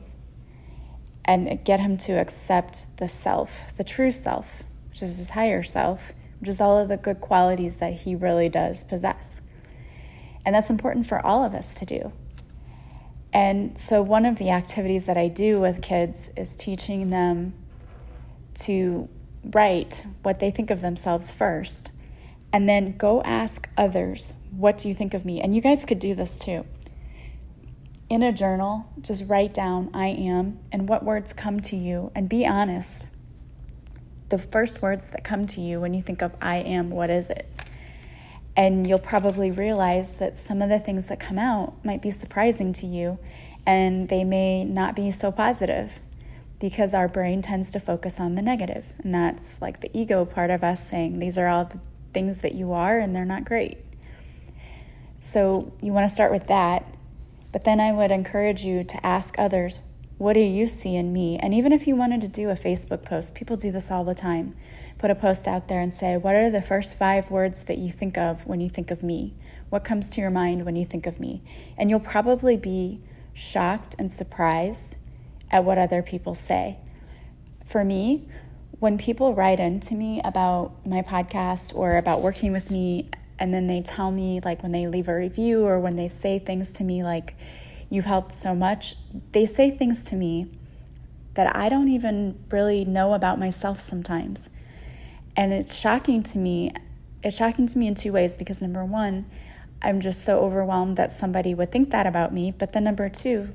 and 1.25 1.63
get 1.63 1.79
him 1.79 1.97
to 1.97 2.13
accept 2.13 2.97
the 2.97 3.07
self, 3.07 3.75
the 3.77 3.83
true 3.83 4.11
self, 4.11 4.63
which 4.89 5.01
is 5.01 5.17
his 5.17 5.31
higher 5.31 5.63
self, 5.63 6.13
which 6.39 6.49
is 6.49 6.61
all 6.61 6.77
of 6.77 6.89
the 6.89 6.97
good 6.97 7.21
qualities 7.21 7.77
that 7.77 7.93
he 7.93 8.15
really 8.15 8.49
does 8.49 8.83
possess. 8.83 9.41
And 10.45 10.55
that's 10.55 10.69
important 10.69 11.05
for 11.05 11.23
all 11.25 11.43
of 11.43 11.53
us 11.53 11.75
to 11.75 11.85
do. 11.85 12.13
And 13.31 13.77
so, 13.77 14.01
one 14.01 14.25
of 14.25 14.37
the 14.39 14.49
activities 14.49 15.05
that 15.05 15.17
I 15.17 15.27
do 15.27 15.59
with 15.59 15.81
kids 15.81 16.31
is 16.35 16.55
teaching 16.55 17.11
them 17.11 17.53
to 18.61 19.07
write 19.43 20.05
what 20.23 20.39
they 20.39 20.49
think 20.49 20.71
of 20.71 20.81
themselves 20.81 21.29
first, 21.29 21.91
and 22.51 22.67
then 22.67 22.97
go 22.97 23.21
ask 23.21 23.69
others, 23.77 24.33
What 24.51 24.79
do 24.79 24.87
you 24.87 24.95
think 24.95 25.13
of 25.13 25.25
me? 25.25 25.39
And 25.41 25.53
you 25.53 25.61
guys 25.61 25.85
could 25.85 25.99
do 25.99 26.15
this 26.15 26.39
too 26.39 26.65
in 28.09 28.23
a 28.23 28.33
journal, 28.33 28.87
just 28.99 29.25
write 29.27 29.53
down 29.53 29.91
I 29.93 30.07
am 30.07 30.59
and 30.71 30.89
what 30.89 31.03
words 31.03 31.31
come 31.31 31.59
to 31.61 31.75
you 31.75 32.11
and 32.15 32.27
be 32.27 32.45
honest. 32.45 33.07
The 34.29 34.39
first 34.39 34.81
words 34.81 35.09
that 35.09 35.23
come 35.23 35.45
to 35.47 35.61
you 35.61 35.79
when 35.79 35.93
you 35.93 36.01
think 36.01 36.21
of 36.21 36.35
I 36.41 36.57
am, 36.57 36.89
what 36.89 37.09
is 37.09 37.29
it? 37.29 37.47
And 38.55 38.87
you'll 38.87 38.99
probably 38.99 39.51
realize 39.51 40.17
that 40.17 40.37
some 40.37 40.61
of 40.61 40.69
the 40.69 40.79
things 40.79 41.07
that 41.07 41.19
come 41.19 41.37
out 41.37 41.73
might 41.85 42.01
be 42.01 42.09
surprising 42.09 42.73
to 42.73 42.87
you 42.87 43.19
and 43.65 44.09
they 44.09 44.23
may 44.23 44.65
not 44.65 44.95
be 44.95 45.11
so 45.11 45.31
positive 45.31 45.99
because 46.59 46.93
our 46.93 47.07
brain 47.07 47.41
tends 47.41 47.71
to 47.71 47.79
focus 47.79 48.19
on 48.19 48.35
the 48.35 48.41
negative. 48.41 48.93
And 49.03 49.13
that's 49.13 49.61
like 49.61 49.81
the 49.81 49.95
ego 49.97 50.25
part 50.25 50.49
of 50.49 50.63
us 50.63 50.89
saying 50.89 51.19
these 51.19 51.37
are 51.37 51.47
all 51.47 51.65
the 51.65 51.79
things 52.11 52.41
that 52.41 52.55
you 52.55 52.73
are 52.73 52.99
and 52.99 53.15
they're 53.15 53.23
not 53.23 53.45
great. 53.45 53.77
So 55.19 55.73
you 55.81 55.93
want 55.93 56.09
to 56.09 56.13
start 56.13 56.31
with 56.31 56.47
that 56.47 56.85
but 57.51 57.63
then 57.63 57.79
I 57.79 57.91
would 57.91 58.11
encourage 58.11 58.63
you 58.63 58.83
to 58.83 59.05
ask 59.05 59.37
others, 59.37 59.79
what 60.17 60.33
do 60.33 60.41
you 60.41 60.67
see 60.67 60.95
in 60.95 61.13
me? 61.13 61.37
And 61.37 61.53
even 61.53 61.71
if 61.71 61.87
you 61.87 61.95
wanted 61.95 62.19
to 62.21 62.27
do 62.27 62.49
a 62.49 62.55
Facebook 62.55 63.05
post, 63.05 63.35
people 63.35 63.55
do 63.55 63.71
this 63.71 63.89
all 63.89 64.03
the 64.03 64.13
time. 64.13 64.53
Put 64.97 65.09
a 65.09 65.15
post 65.15 65.47
out 65.47 65.69
there 65.69 65.79
and 65.79 65.93
say, 65.93 66.17
what 66.17 66.35
are 66.35 66.49
the 66.49 66.61
first 66.61 66.97
five 66.97 67.31
words 67.31 67.63
that 67.63 67.77
you 67.77 67.89
think 67.89 68.17
of 68.17 68.45
when 68.45 68.59
you 68.59 68.69
think 68.69 68.91
of 68.91 69.01
me? 69.01 69.33
What 69.69 69.85
comes 69.85 70.09
to 70.11 70.21
your 70.21 70.29
mind 70.29 70.65
when 70.65 70.75
you 70.75 70.85
think 70.85 71.05
of 71.07 71.19
me? 71.19 71.41
And 71.77 71.89
you'll 71.89 72.01
probably 72.01 72.57
be 72.57 73.01
shocked 73.33 73.95
and 73.97 74.11
surprised 74.11 74.97
at 75.49 75.63
what 75.63 75.77
other 75.77 76.01
people 76.01 76.35
say. 76.35 76.77
For 77.65 77.85
me, 77.85 78.27
when 78.79 78.97
people 78.97 79.33
write 79.33 79.59
into 79.59 79.93
me 79.93 80.21
about 80.23 80.85
my 80.85 81.01
podcast 81.01 81.73
or 81.73 81.97
about 81.97 82.21
working 82.21 82.51
with 82.51 82.69
me 82.69 83.09
and 83.39 83.53
then 83.53 83.67
they 83.67 83.81
tell 83.81 84.11
me 84.11 84.41
like 84.43 84.61
when 84.61 84.73
they 84.73 84.85
leave 84.85 85.07
a 85.07 85.15
review 85.15 85.65
or 85.65 85.79
when 85.79 85.95
they 85.95 86.07
say 86.07 86.37
things 86.37 86.71
to 86.71 86.83
me 86.83 87.01
like 87.01 87.35
you've 87.89 88.05
helped 88.05 88.31
so 88.31 88.53
much 88.53 88.95
they 89.31 89.45
say 89.45 89.71
things 89.71 90.05
to 90.05 90.15
me 90.15 90.47
that 91.33 91.55
i 91.55 91.69
don't 91.69 91.87
even 91.87 92.37
really 92.51 92.83
know 92.85 93.13
about 93.13 93.39
myself 93.39 93.79
sometimes. 93.79 94.49
And 95.35 95.53
it's 95.53 95.77
shocking 95.77 96.21
to 96.23 96.37
me 96.37 96.73
it's 97.23 97.37
shocking 97.37 97.65
to 97.67 97.77
me 97.77 97.87
in 97.87 97.95
two 97.95 98.11
ways 98.11 98.35
because 98.35 98.61
number 98.61 98.83
one 98.83 99.25
i'm 99.81 100.01
just 100.01 100.23
so 100.23 100.41
overwhelmed 100.41 100.97
that 100.97 101.11
somebody 101.11 101.53
would 101.53 101.71
think 101.71 101.91
that 101.91 102.05
about 102.05 102.33
me 102.33 102.51
but 102.51 102.73
then 102.73 102.83
number 102.83 103.07
two 103.07 103.53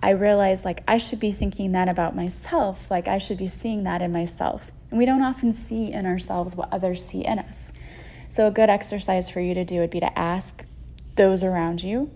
i 0.00 0.10
realize 0.10 0.64
like 0.64 0.82
i 0.88 0.96
should 0.96 1.20
be 1.20 1.30
thinking 1.30 1.72
that 1.72 1.88
about 1.90 2.16
myself 2.16 2.90
like 2.90 3.06
i 3.06 3.18
should 3.18 3.36
be 3.36 3.46
seeing 3.46 3.84
that 3.84 4.00
in 4.00 4.12
myself. 4.12 4.72
And 4.90 4.98
we 4.98 5.06
don't 5.06 5.22
often 5.22 5.52
see 5.52 5.90
in 5.90 6.06
ourselves 6.06 6.54
what 6.54 6.72
others 6.72 7.04
see 7.04 7.24
in 7.24 7.38
us 7.38 7.72
so, 8.32 8.46
a 8.46 8.50
good 8.50 8.70
exercise 8.70 9.28
for 9.28 9.40
you 9.40 9.52
to 9.52 9.62
do 9.62 9.80
would 9.80 9.90
be 9.90 10.00
to 10.00 10.18
ask 10.18 10.64
those 11.16 11.44
around 11.44 11.82
you, 11.82 12.10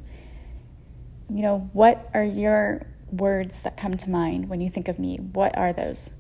you 1.28 1.42
know, 1.42 1.68
what 1.74 2.08
are 2.14 2.24
your 2.24 2.86
words 3.12 3.60
that 3.60 3.76
come 3.76 3.98
to 3.98 4.08
mind 4.08 4.48
when 4.48 4.62
you 4.62 4.70
think 4.70 4.88
of 4.88 4.98
me? 4.98 5.18
What 5.18 5.54
are 5.58 5.74
those? 5.74 6.12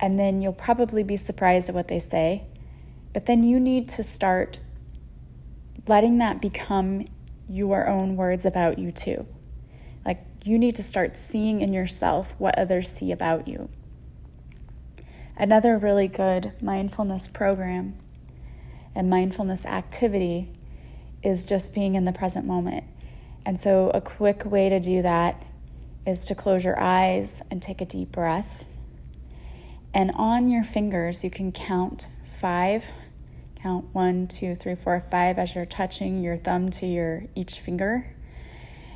And 0.00 0.18
then 0.18 0.42
you'll 0.42 0.52
probably 0.52 1.04
be 1.04 1.16
surprised 1.16 1.68
at 1.68 1.74
what 1.76 1.86
they 1.86 2.00
say. 2.00 2.42
But 3.12 3.26
then 3.26 3.44
you 3.44 3.60
need 3.60 3.88
to 3.90 4.02
start 4.02 4.58
letting 5.86 6.18
that 6.18 6.42
become 6.42 7.06
your 7.48 7.86
own 7.86 8.16
words 8.16 8.44
about 8.44 8.80
you, 8.80 8.90
too. 8.90 9.24
Like, 10.04 10.26
you 10.42 10.58
need 10.58 10.74
to 10.74 10.82
start 10.82 11.16
seeing 11.16 11.60
in 11.60 11.72
yourself 11.72 12.34
what 12.38 12.58
others 12.58 12.90
see 12.90 13.12
about 13.12 13.46
you. 13.46 13.68
Another 15.36 15.78
really 15.78 16.08
good 16.08 16.54
mindfulness 16.60 17.28
program 17.28 17.94
and 18.94 19.08
mindfulness 19.08 19.64
activity 19.64 20.48
is 21.22 21.46
just 21.46 21.74
being 21.74 21.94
in 21.94 22.04
the 22.04 22.12
present 22.12 22.46
moment. 22.46 22.84
And 23.44 23.58
so, 23.58 23.90
a 23.90 24.00
quick 24.00 24.44
way 24.44 24.68
to 24.68 24.80
do 24.80 25.02
that 25.02 25.42
is 26.06 26.26
to 26.26 26.34
close 26.34 26.64
your 26.64 26.78
eyes 26.78 27.42
and 27.50 27.62
take 27.62 27.80
a 27.80 27.84
deep 27.84 28.12
breath. 28.12 28.64
And 29.92 30.12
on 30.14 30.48
your 30.48 30.64
fingers, 30.64 31.24
you 31.24 31.30
can 31.30 31.52
count 31.52 32.08
five. 32.30 32.84
Count 33.56 33.86
one, 33.92 34.26
two, 34.26 34.54
three, 34.54 34.74
four, 34.74 35.04
five 35.10 35.38
as 35.38 35.54
you're 35.54 35.66
touching 35.66 36.22
your 36.22 36.36
thumb 36.36 36.70
to 36.70 36.86
your 36.86 37.24
each 37.34 37.60
finger. 37.60 38.14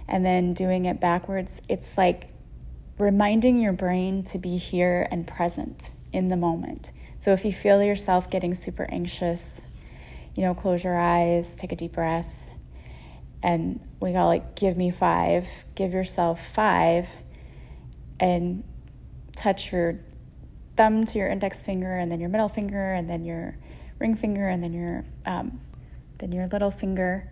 And 0.08 0.24
then 0.24 0.52
doing 0.52 0.84
it 0.84 1.00
backwards. 1.00 1.60
It's 1.68 1.98
like 1.98 2.28
reminding 2.98 3.60
your 3.60 3.72
brain 3.72 4.22
to 4.24 4.38
be 4.38 4.56
here 4.56 5.08
and 5.10 5.26
present 5.26 5.94
in 6.12 6.28
the 6.28 6.36
moment. 6.36 6.92
So 7.18 7.32
if 7.32 7.44
you 7.44 7.52
feel 7.52 7.82
yourself 7.82 8.30
getting 8.30 8.54
super 8.54 8.86
anxious, 8.90 9.60
you 10.34 10.42
know, 10.42 10.54
close 10.54 10.84
your 10.84 10.98
eyes, 10.98 11.56
take 11.56 11.72
a 11.72 11.76
deep 11.76 11.92
breath, 11.92 12.50
and 13.42 13.80
we 14.00 14.12
got 14.12 14.26
like, 14.26 14.56
give 14.56 14.76
me 14.76 14.90
five, 14.90 15.46
give 15.74 15.92
yourself 15.92 16.46
five, 16.54 17.08
and 18.18 18.64
touch 19.36 19.72
your 19.72 20.00
thumb 20.76 21.04
to 21.04 21.18
your 21.18 21.28
index 21.28 21.62
finger, 21.62 21.96
and 21.96 22.10
then 22.10 22.20
your 22.20 22.28
middle 22.28 22.48
finger, 22.48 22.92
and 22.92 23.08
then 23.08 23.24
your 23.24 23.56
ring 23.98 24.16
finger, 24.16 24.48
and 24.48 24.62
then 24.62 24.72
your 24.72 25.04
um, 25.26 25.60
then 26.18 26.32
your 26.32 26.46
little 26.48 26.70
finger. 26.70 27.30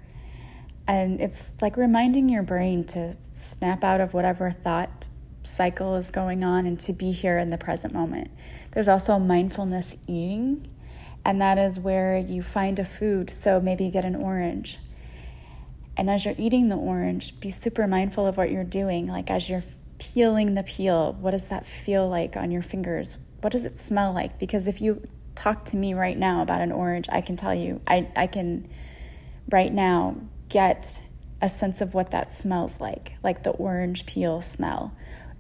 And 0.87 1.21
it's 1.21 1.55
like 1.63 1.77
reminding 1.77 2.29
your 2.29 2.43
brain 2.43 2.85
to 2.87 3.17
snap 3.33 3.85
out 3.85 4.01
of 4.01 4.15
whatever 4.15 4.51
thought 4.51 5.05
cycle 5.45 5.97
is 5.97 6.11
going 6.11 6.45
on 6.45 6.67
and 6.67 6.79
to 6.81 6.93
be 6.93 7.13
here 7.13 7.39
in 7.39 7.51
the 7.51 7.59
present 7.59 7.93
moment. 7.93 8.31
There's 8.73 8.89
also 8.89 9.19
mindfulness 9.19 9.97
eating 10.07 10.69
and 11.25 11.41
that 11.41 11.59
is 11.59 11.79
where 11.79 12.19
you 12.19 12.43
find 12.43 12.79
a 12.79 12.85
food. 12.85 13.31
So 13.31 13.61
maybe 13.61 13.89
get 13.91 14.05
an 14.05 14.17
orange. 14.17 14.79
And 15.97 16.09
as 16.11 16.25
you're 16.25 16.35
eating 16.39 16.69
the 16.69 16.77
orange, 16.77 17.39
be 17.41 17.51
super 17.51 17.87
mindful 17.87 18.27
of 18.27 18.37
what 18.37 18.51
you're 18.51 18.65
doing. 18.65 19.07
Like 19.07 19.31
as 19.31 19.49
you're 19.49 19.65
peeling 19.99 20.55
the 20.55 20.63
peel, 20.63 21.13
what 21.13 21.33
does 21.33 21.47
that 21.47 21.67
feel 21.67 22.09
like 22.09 22.37
on 22.37 22.51
your 22.51 22.63
fingers? 22.63 23.17
What 23.41 23.53
does 23.53 23.65
it 23.65 23.77
smell 23.77 24.13
like? 24.13 24.39
Because 24.39 24.67
if 24.67 24.81
you 24.81 25.07
talk 25.35 25.65
to 25.67 25.77
me 25.77 25.95
right 25.95 26.19
now 26.19 26.43
about 26.43 26.61
an 26.61 26.73
orange, 26.73 27.07
I 27.11 27.21
can 27.21 27.37
tell 27.37 27.55
you, 27.55 27.81
I, 27.87 28.09
I 28.17 28.27
can 28.27 28.69
right 29.51 29.73
now 29.73 30.17
get 30.49 31.03
a 31.41 31.49
sense 31.49 31.81
of 31.81 31.95
what 31.95 32.11
that 32.11 32.31
smells 32.33 32.81
like, 32.81 33.17
like 33.23 33.43
the 33.43 33.51
orange 33.51 34.07
peel 34.07 34.41
smell 34.41 34.95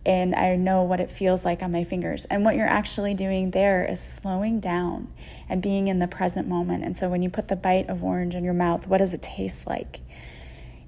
and 0.04 0.34
I 0.34 0.56
know 0.56 0.82
what 0.82 1.00
it 1.00 1.10
feels 1.10 1.44
like 1.44 1.62
on 1.62 1.70
my 1.70 1.84
fingers. 1.84 2.24
And 2.26 2.44
what 2.44 2.56
you're 2.56 2.66
actually 2.66 3.14
doing 3.14 3.52
there 3.52 3.84
is 3.84 4.00
slowing 4.00 4.58
down 4.58 5.12
and 5.48 5.62
being 5.62 5.88
in 5.88 6.00
the 6.00 6.08
present 6.08 6.48
moment. 6.48 6.84
And 6.84 6.96
so 6.96 7.08
when 7.08 7.22
you 7.22 7.30
put 7.30 7.48
the 7.48 7.56
bite 7.56 7.88
of 7.88 8.02
orange 8.02 8.34
in 8.34 8.42
your 8.42 8.54
mouth, 8.54 8.88
what 8.88 8.98
does 8.98 9.14
it 9.14 9.22
taste 9.22 9.66
like? 9.66 10.00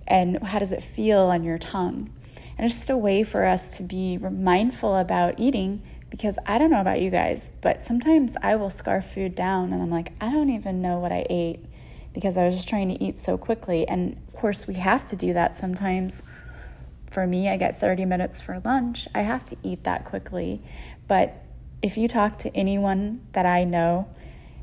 And 0.07 0.43
how 0.43 0.59
does 0.59 0.73
it 0.73 0.83
feel 0.83 1.21
on 1.21 1.45
your 1.45 1.59
tongue? 1.59 2.11
And 2.59 2.67
it's 2.67 2.75
just 2.75 2.91
a 2.91 2.97
way 2.97 3.23
for 3.23 3.45
us 3.45 3.77
to 3.79 3.83
be 3.85 4.19
mindful 4.19 4.97
about 4.97 5.39
eating 5.39 5.83
because 6.11 6.39
I 6.47 6.59
don't 6.59 6.71
know 6.71 6.81
about 6.81 7.01
you 7.01 7.11
guys, 7.11 7.51
but 7.61 7.83
sometimes 7.83 8.37
I 8.43 8.57
will 8.57 8.71
scarf 8.71 9.07
food 9.07 9.35
down 9.35 9.73
and 9.73 9.83
I'm 9.83 9.91
like, 9.91 10.13
I 10.21 10.31
don't 10.31 10.51
even 10.51 10.81
know 10.81 10.99
what 10.99 11.11
I 11.11 11.27
ate 11.31 11.65
because 12.13 12.37
I 12.37 12.45
was 12.45 12.55
just 12.55 12.69
trying 12.69 12.89
to 12.89 13.03
eat 13.03 13.19
so 13.19 13.37
quickly. 13.37 13.87
And 13.87 14.17
of 14.29 14.35
course, 14.35 14.67
we 14.69 14.75
have 14.75 15.05
to 15.07 15.17
do 15.17 15.33
that 15.33 15.57
sometimes 15.57 16.23
for 17.15 17.27
me, 17.29 17.49
I 17.49 17.57
get 17.57 17.81
30 17.81 18.05
minutes 18.05 18.41
for 18.41 18.61
lunch. 18.65 19.07
I 19.15 19.21
have 19.23 19.47
to 19.47 19.57
eat 19.63 19.85
that 19.85 20.05
quickly. 20.05 20.61
But 21.07 21.41
if 21.81 21.97
you 21.97 22.09
talk 22.09 22.37
to 22.39 22.55
anyone 22.57 23.25
that 23.33 23.47
I 23.47 23.63
know, 23.63 24.09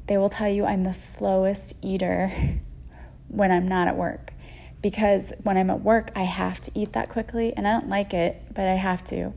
they 0.07 0.17
will 0.17 0.29
tell 0.29 0.49
you 0.49 0.65
I'm 0.65 0.83
the 0.83 0.93
slowest 0.93 1.73
eater 1.81 2.59
when 3.29 3.51
I'm 3.51 3.67
not 3.67 3.87
at 3.87 3.95
work. 3.95 4.33
Because 4.81 5.31
when 5.43 5.57
I'm 5.57 5.69
at 5.69 5.81
work, 5.81 6.11
I 6.15 6.23
have 6.23 6.59
to 6.61 6.71
eat 6.75 6.91
that 6.93 7.07
quickly, 7.07 7.53
and 7.55 7.67
I 7.67 7.71
don't 7.71 7.87
like 7.87 8.13
it, 8.13 8.53
but 8.53 8.67
I 8.67 8.75
have 8.75 9.03
to. 9.05 9.33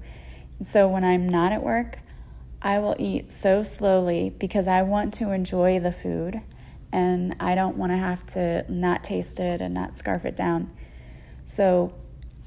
And 0.58 0.66
so 0.66 0.88
when 0.88 1.04
I'm 1.04 1.28
not 1.28 1.52
at 1.52 1.62
work, 1.62 1.98
I 2.62 2.78
will 2.78 2.96
eat 2.98 3.30
so 3.30 3.62
slowly 3.62 4.30
because 4.30 4.66
I 4.66 4.82
want 4.82 5.14
to 5.14 5.30
enjoy 5.30 5.78
the 5.78 5.92
food 5.92 6.40
and 6.90 7.36
I 7.38 7.54
don't 7.54 7.76
want 7.76 7.92
to 7.92 7.98
have 7.98 8.24
to 8.28 8.64
not 8.72 9.04
taste 9.04 9.38
it 9.38 9.60
and 9.60 9.74
not 9.74 9.98
scarf 9.98 10.24
it 10.24 10.34
down. 10.34 10.70
So 11.44 11.92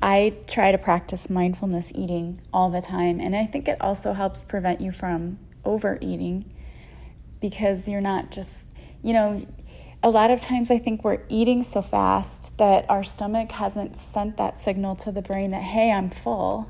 I 0.01 0.35
try 0.45 0.71
to 0.71 0.77
practice 0.77 1.29
mindfulness 1.29 1.91
eating 1.95 2.41
all 2.53 2.69
the 2.69 2.81
time, 2.81 3.19
and 3.19 3.35
I 3.35 3.45
think 3.45 3.67
it 3.67 3.81
also 3.81 4.13
helps 4.13 4.41
prevent 4.41 4.79
you 4.79 4.91
from 4.91 5.39
overeating 5.65 6.45
because 7.41 7.87
you're 7.87 8.01
not 8.01 8.31
just, 8.31 8.67
you 9.03 9.13
know, 9.13 9.45
a 10.03 10.09
lot 10.11 10.29
of 10.29 10.39
times 10.39 10.69
I 10.69 10.77
think 10.77 11.03
we're 11.03 11.23
eating 11.27 11.63
so 11.63 11.81
fast 11.81 12.57
that 12.59 12.87
our 12.89 13.03
stomach 13.03 13.51
hasn't 13.53 13.97
sent 13.97 14.37
that 14.37 14.59
signal 14.59 14.95
to 14.97 15.11
the 15.11 15.23
brain 15.23 15.49
that, 15.51 15.63
hey, 15.63 15.91
I'm 15.91 16.11
full, 16.11 16.69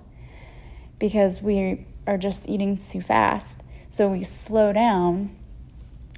because 0.98 1.42
we 1.42 1.86
are 2.08 2.18
just 2.18 2.48
eating 2.48 2.78
too 2.78 3.02
fast. 3.02 3.62
So 3.90 4.10
we 4.10 4.24
slow 4.24 4.72
down 4.72 5.36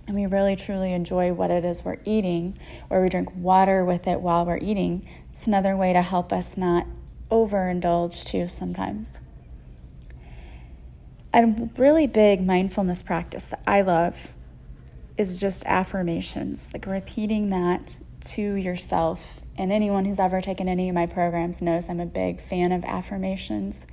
and 0.07 0.15
we 0.15 0.25
really 0.25 0.55
truly 0.55 0.93
enjoy 0.93 1.33
what 1.33 1.51
it 1.51 1.65
is 1.65 1.83
we're 1.83 1.97
eating, 2.05 2.57
or 2.89 3.01
we 3.01 3.09
drink 3.09 3.29
water 3.35 3.83
with 3.83 4.07
it 4.07 4.21
while 4.21 4.45
we're 4.45 4.57
eating. 4.57 5.07
It's 5.31 5.47
another 5.47 5.75
way 5.75 5.93
to 5.93 6.01
help 6.01 6.31
us 6.31 6.55
not 6.55 6.85
overindulge 7.29 8.23
too 8.25 8.47
sometimes. 8.47 9.19
A 11.33 11.45
really 11.77 12.07
big 12.07 12.45
mindfulness 12.45 13.03
practice 13.03 13.45
that 13.47 13.61
I 13.67 13.81
love 13.81 14.31
is 15.17 15.39
just 15.39 15.65
affirmations, 15.65 16.71
like 16.73 16.85
repeating 16.85 17.49
that 17.49 17.97
to 18.21 18.53
yourself. 18.53 19.41
And 19.57 19.71
anyone 19.71 20.05
who's 20.05 20.19
ever 20.19 20.41
taken 20.41 20.69
any 20.69 20.87
of 20.87 20.95
my 20.95 21.05
programs 21.05 21.61
knows 21.61 21.89
I'm 21.89 21.99
a 21.99 22.05
big 22.05 22.41
fan 22.41 22.71
of 22.71 22.83
affirmations. 22.85 23.85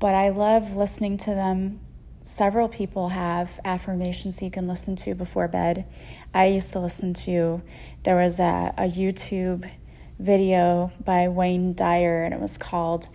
But 0.00 0.14
I 0.14 0.30
love 0.30 0.74
listening 0.74 1.16
to 1.18 1.30
them. 1.30 1.78
Several 2.20 2.68
people 2.68 3.10
have 3.10 3.60
affirmations 3.64 4.42
you 4.42 4.50
can 4.50 4.66
listen 4.66 4.96
to 4.96 5.14
before 5.14 5.46
bed. 5.46 5.84
I 6.34 6.46
used 6.46 6.72
to 6.72 6.80
listen 6.80 7.14
to, 7.14 7.62
there 8.02 8.16
was 8.16 8.40
a, 8.40 8.74
a 8.76 8.82
YouTube 8.82 9.70
video 10.22 10.92
by 11.04 11.28
Wayne 11.28 11.74
Dyer, 11.74 12.22
and 12.22 12.32
it 12.32 12.40
was 12.40 12.56
called 12.56 13.08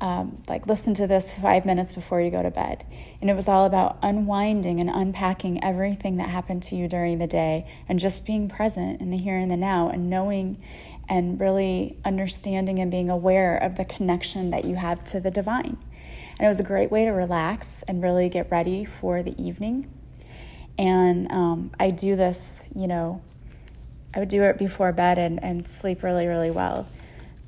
um, 0.00 0.42
like 0.48 0.66
listen 0.66 0.94
to 0.94 1.06
this 1.06 1.34
five 1.36 1.66
minutes 1.66 1.92
before 1.92 2.20
you 2.20 2.30
go 2.30 2.42
to 2.42 2.50
bed. 2.50 2.84
And 3.20 3.28
it 3.28 3.34
was 3.34 3.48
all 3.48 3.64
about 3.64 3.98
unwinding 4.02 4.80
and 4.80 4.88
unpacking 4.88 5.62
everything 5.62 6.18
that 6.18 6.28
happened 6.28 6.62
to 6.64 6.76
you 6.76 6.88
during 6.88 7.18
the 7.18 7.26
day 7.26 7.66
and 7.88 7.98
just 7.98 8.24
being 8.24 8.48
present 8.48 9.00
in 9.00 9.10
the 9.10 9.18
here 9.18 9.36
and 9.36 9.50
the 9.50 9.56
now 9.56 9.88
and 9.88 10.08
knowing 10.08 10.62
and 11.08 11.40
really 11.40 11.96
understanding 12.04 12.78
and 12.78 12.90
being 12.90 13.10
aware 13.10 13.56
of 13.56 13.76
the 13.76 13.84
connection 13.84 14.50
that 14.50 14.64
you 14.64 14.76
have 14.76 15.04
to 15.06 15.20
the 15.20 15.30
divine. 15.30 15.78
And 16.38 16.44
it 16.44 16.48
was 16.48 16.60
a 16.60 16.64
great 16.64 16.92
way 16.92 17.04
to 17.04 17.10
relax 17.10 17.82
and 17.88 18.02
really 18.02 18.28
get 18.28 18.50
ready 18.50 18.84
for 18.84 19.22
the 19.22 19.40
evening. 19.42 19.92
And 20.78 21.30
um, 21.32 21.72
I 21.80 21.90
do 21.90 22.14
this, 22.14 22.68
you 22.76 22.86
know, 22.86 23.20
I 24.18 24.20
would 24.20 24.28
do 24.30 24.42
it 24.42 24.58
before 24.58 24.90
bed 24.90 25.16
and, 25.16 25.40
and 25.44 25.68
sleep 25.68 26.02
really, 26.02 26.26
really 26.26 26.50
well. 26.50 26.88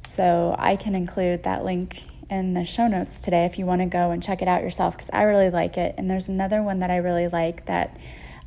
So 0.07 0.55
I 0.57 0.77
can 0.77 0.95
include 0.95 1.43
that 1.43 1.65
link 1.65 2.05
in 2.31 2.55
the 2.55 2.65
show 2.65 2.87
notes 2.87 3.23
today 3.23 3.45
if 3.45 3.59
you 3.59 3.67
want 3.67 3.81
to 3.81 3.87
go 3.87 4.12
and 4.12 4.23
check 4.23 4.41
it 4.41 4.47
out 4.47 4.62
yourself 4.62 4.95
because 4.95 5.11
I 5.12 5.25
really 5.25 5.50
like 5.50 5.77
it. 5.77 5.97
And 5.99 6.09
there's 6.09 6.29
another 6.29 6.62
one 6.62 6.79
that 6.79 6.89
I 6.89 6.99
really 6.99 7.27
like 7.27 7.67
that 7.67 7.99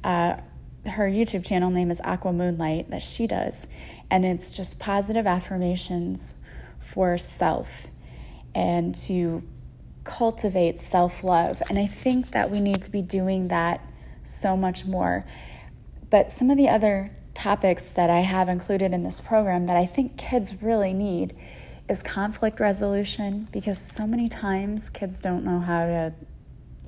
uh, 0.06 0.38
her 0.86 1.10
YouTube 1.10 1.46
channel 1.46 1.70
name 1.70 1.92
is 1.92 2.00
Aqua 2.00 2.32
Moonlight 2.32 2.90
that 2.92 3.02
she 3.02 3.28
does. 3.28 3.68
And 4.10 4.24
it's 4.24 4.56
just 4.56 4.80
positive 4.80 5.28
affirmations 5.28 6.36
for 6.80 7.18
self 7.18 7.88
and 8.56 8.96
to 8.96 9.44
cultivate 10.06 10.80
self 10.80 11.26
love. 11.26 11.62
And 11.68 11.78
I 11.78 11.88
think 11.88 12.32
that 12.32 12.50
we 12.50 12.62
need 12.62 12.82
to 12.84 12.90
be 12.90 13.02
doing 13.02 13.50
that 13.50 13.86
so 14.24 14.56
much 14.56 14.86
more. 14.86 15.26
But 16.10 16.32
some 16.32 16.50
of 16.50 16.56
the 16.56 16.70
other 16.70 17.12
topics 17.34 17.92
that 17.92 18.10
I 18.10 18.22
have 18.22 18.50
included 18.50 18.94
in 18.94 19.04
this 19.04 19.20
program 19.20 19.66
that 19.68 19.78
I 19.78 19.86
think 19.86 20.18
kids 20.18 20.62
really 20.62 20.94
need 20.94 21.36
is 21.90 22.02
conflict 22.02 22.60
resolution 22.60 23.48
because 23.52 23.78
so 23.78 24.08
many 24.08 24.28
times 24.28 24.90
kids 24.90 25.20
don't 25.20 25.44
know 25.44 25.60
how 25.60 25.86
to, 25.86 26.14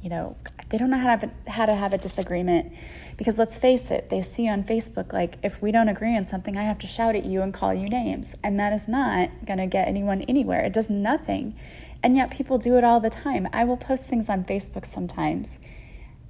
you 0.02 0.10
know, 0.10 0.38
they 0.70 0.78
don't 0.78 0.90
know 0.90 0.98
how 0.98 1.04
to 1.04 1.10
have 1.10 1.24
a, 1.24 1.52
how 1.52 1.66
to 1.66 1.76
have 1.76 1.94
a 1.94 1.98
disagreement 1.98 2.72
because 3.18 3.38
let's 3.38 3.58
face 3.58 3.92
it, 3.92 4.10
they 4.10 4.22
see 4.22 4.48
on 4.48 4.64
Facebook 4.64 5.14
like 5.14 5.38
if 5.44 5.62
we 5.62 5.72
don't 5.72 5.90
agree 5.90 6.16
on 6.16 6.26
something, 6.26 6.58
I 6.58 6.64
have 6.64 6.80
to 6.80 6.88
shout 6.88 7.16
at 7.16 7.26
you 7.26 7.42
and 7.42 7.54
call 7.54 7.74
you 7.74 7.90
names, 7.90 8.36
and 8.44 8.60
that 8.60 8.74
is 8.74 8.88
not 8.88 9.30
going 9.46 9.60
to 9.60 9.68
get 9.68 9.88
anyone 9.88 10.22
anywhere. 10.24 10.62
It 10.62 10.74
does 10.74 10.90
nothing. 10.90 11.56
And 12.04 12.16
yet 12.16 12.30
people 12.30 12.58
do 12.58 12.78
it 12.78 12.84
all 12.84 13.00
the 13.00 13.10
time. 13.10 13.48
I 13.52 13.64
will 13.64 13.78
post 13.78 14.10
things 14.10 14.30
on 14.30 14.44
Facebook 14.44 14.86
sometimes, 14.86 15.60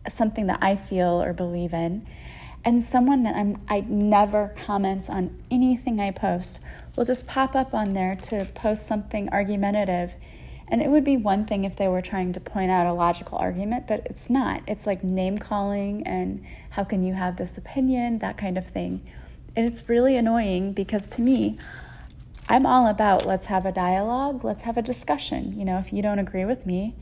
something 0.08 0.48
that 0.48 0.60
I 0.62 0.76
feel 0.76 1.22
or 1.22 1.34
believe 1.34 1.74
in, 1.74 2.08
and 2.66 2.84
someone 2.84 3.22
that 3.24 3.36
I'm 3.36 3.62
I 3.70 3.82
never 3.82 4.54
comments 4.66 5.10
on 5.10 5.38
anything 5.52 6.00
I 6.00 6.12
post 6.12 6.60
will 6.98 7.06
just 7.06 7.28
pop 7.28 7.56
up 7.56 7.74
on 7.74 7.94
there 7.94 8.16
to 8.16 8.46
post 8.56 8.88
something 8.88 9.30
argumentative. 9.30 10.16
And 10.68 10.82
it 10.82 10.90
would 10.90 11.04
be 11.04 11.16
one 11.16 11.46
thing 11.46 11.64
if 11.64 11.76
they 11.76 11.88
were 11.88 12.02
trying 12.02 12.34
to 12.34 12.40
point 12.40 12.72
out 12.72 12.88
a 12.88 12.94
logical 12.94 13.38
argument, 13.38 13.88
but 13.88 14.02
it's 14.06 14.32
not. 14.32 14.64
It's 14.68 14.88
like 14.88 15.04
name 15.04 15.38
calling 15.38 16.06
and 16.08 16.44
how 16.72 16.84
can 16.84 17.04
you 17.04 17.14
have 17.14 17.38
this 17.38 17.56
opinion, 17.56 18.18
that 18.20 18.36
kind 18.36 18.58
of 18.58 18.66
thing. 18.66 19.08
And 19.56 19.68
it's 19.68 19.88
really 19.88 20.18
annoying 20.18 20.74
because 20.74 21.08
to 21.12 21.22
me, 21.22 21.60
I'm 22.50 22.66
all 22.66 22.88
about 22.88 23.28
let's 23.28 23.46
have 23.46 23.66
a 23.66 23.72
dialogue, 23.72 24.44
let's 24.44 24.64
have 24.64 24.76
a 24.76 24.82
discussion. 24.82 25.58
You 25.58 25.66
know, 25.66 25.78
if 25.78 25.94
you 25.94 26.02
don't 26.02 26.20
agree 26.20 26.46
with 26.46 26.66
me, 26.66 26.96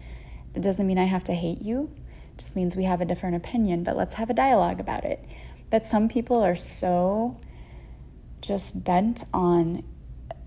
it 0.54 0.62
doesn't 0.62 0.86
mean 0.86 0.97
I 0.97 1.06
have 1.06 1.23
to 1.26 1.34
hate 1.34 1.62
you. 1.62 1.89
It 2.34 2.39
just 2.39 2.56
means 2.56 2.76
we 2.76 2.84
have 2.84 2.99
a 2.99 3.06
different 3.06 3.38
opinion, 3.38 3.84
but 3.84 3.95
let's 3.95 4.15
have 4.15 4.30
a 4.30 4.34
dialogue 4.34 4.82
about 4.82 5.06
it. 5.06 5.23
But 5.74 5.82
some 5.82 6.08
people 6.08 6.44
are 6.44 6.56
so 6.56 7.42
just 8.42 8.84
bent 8.84 9.24
on 9.34 9.84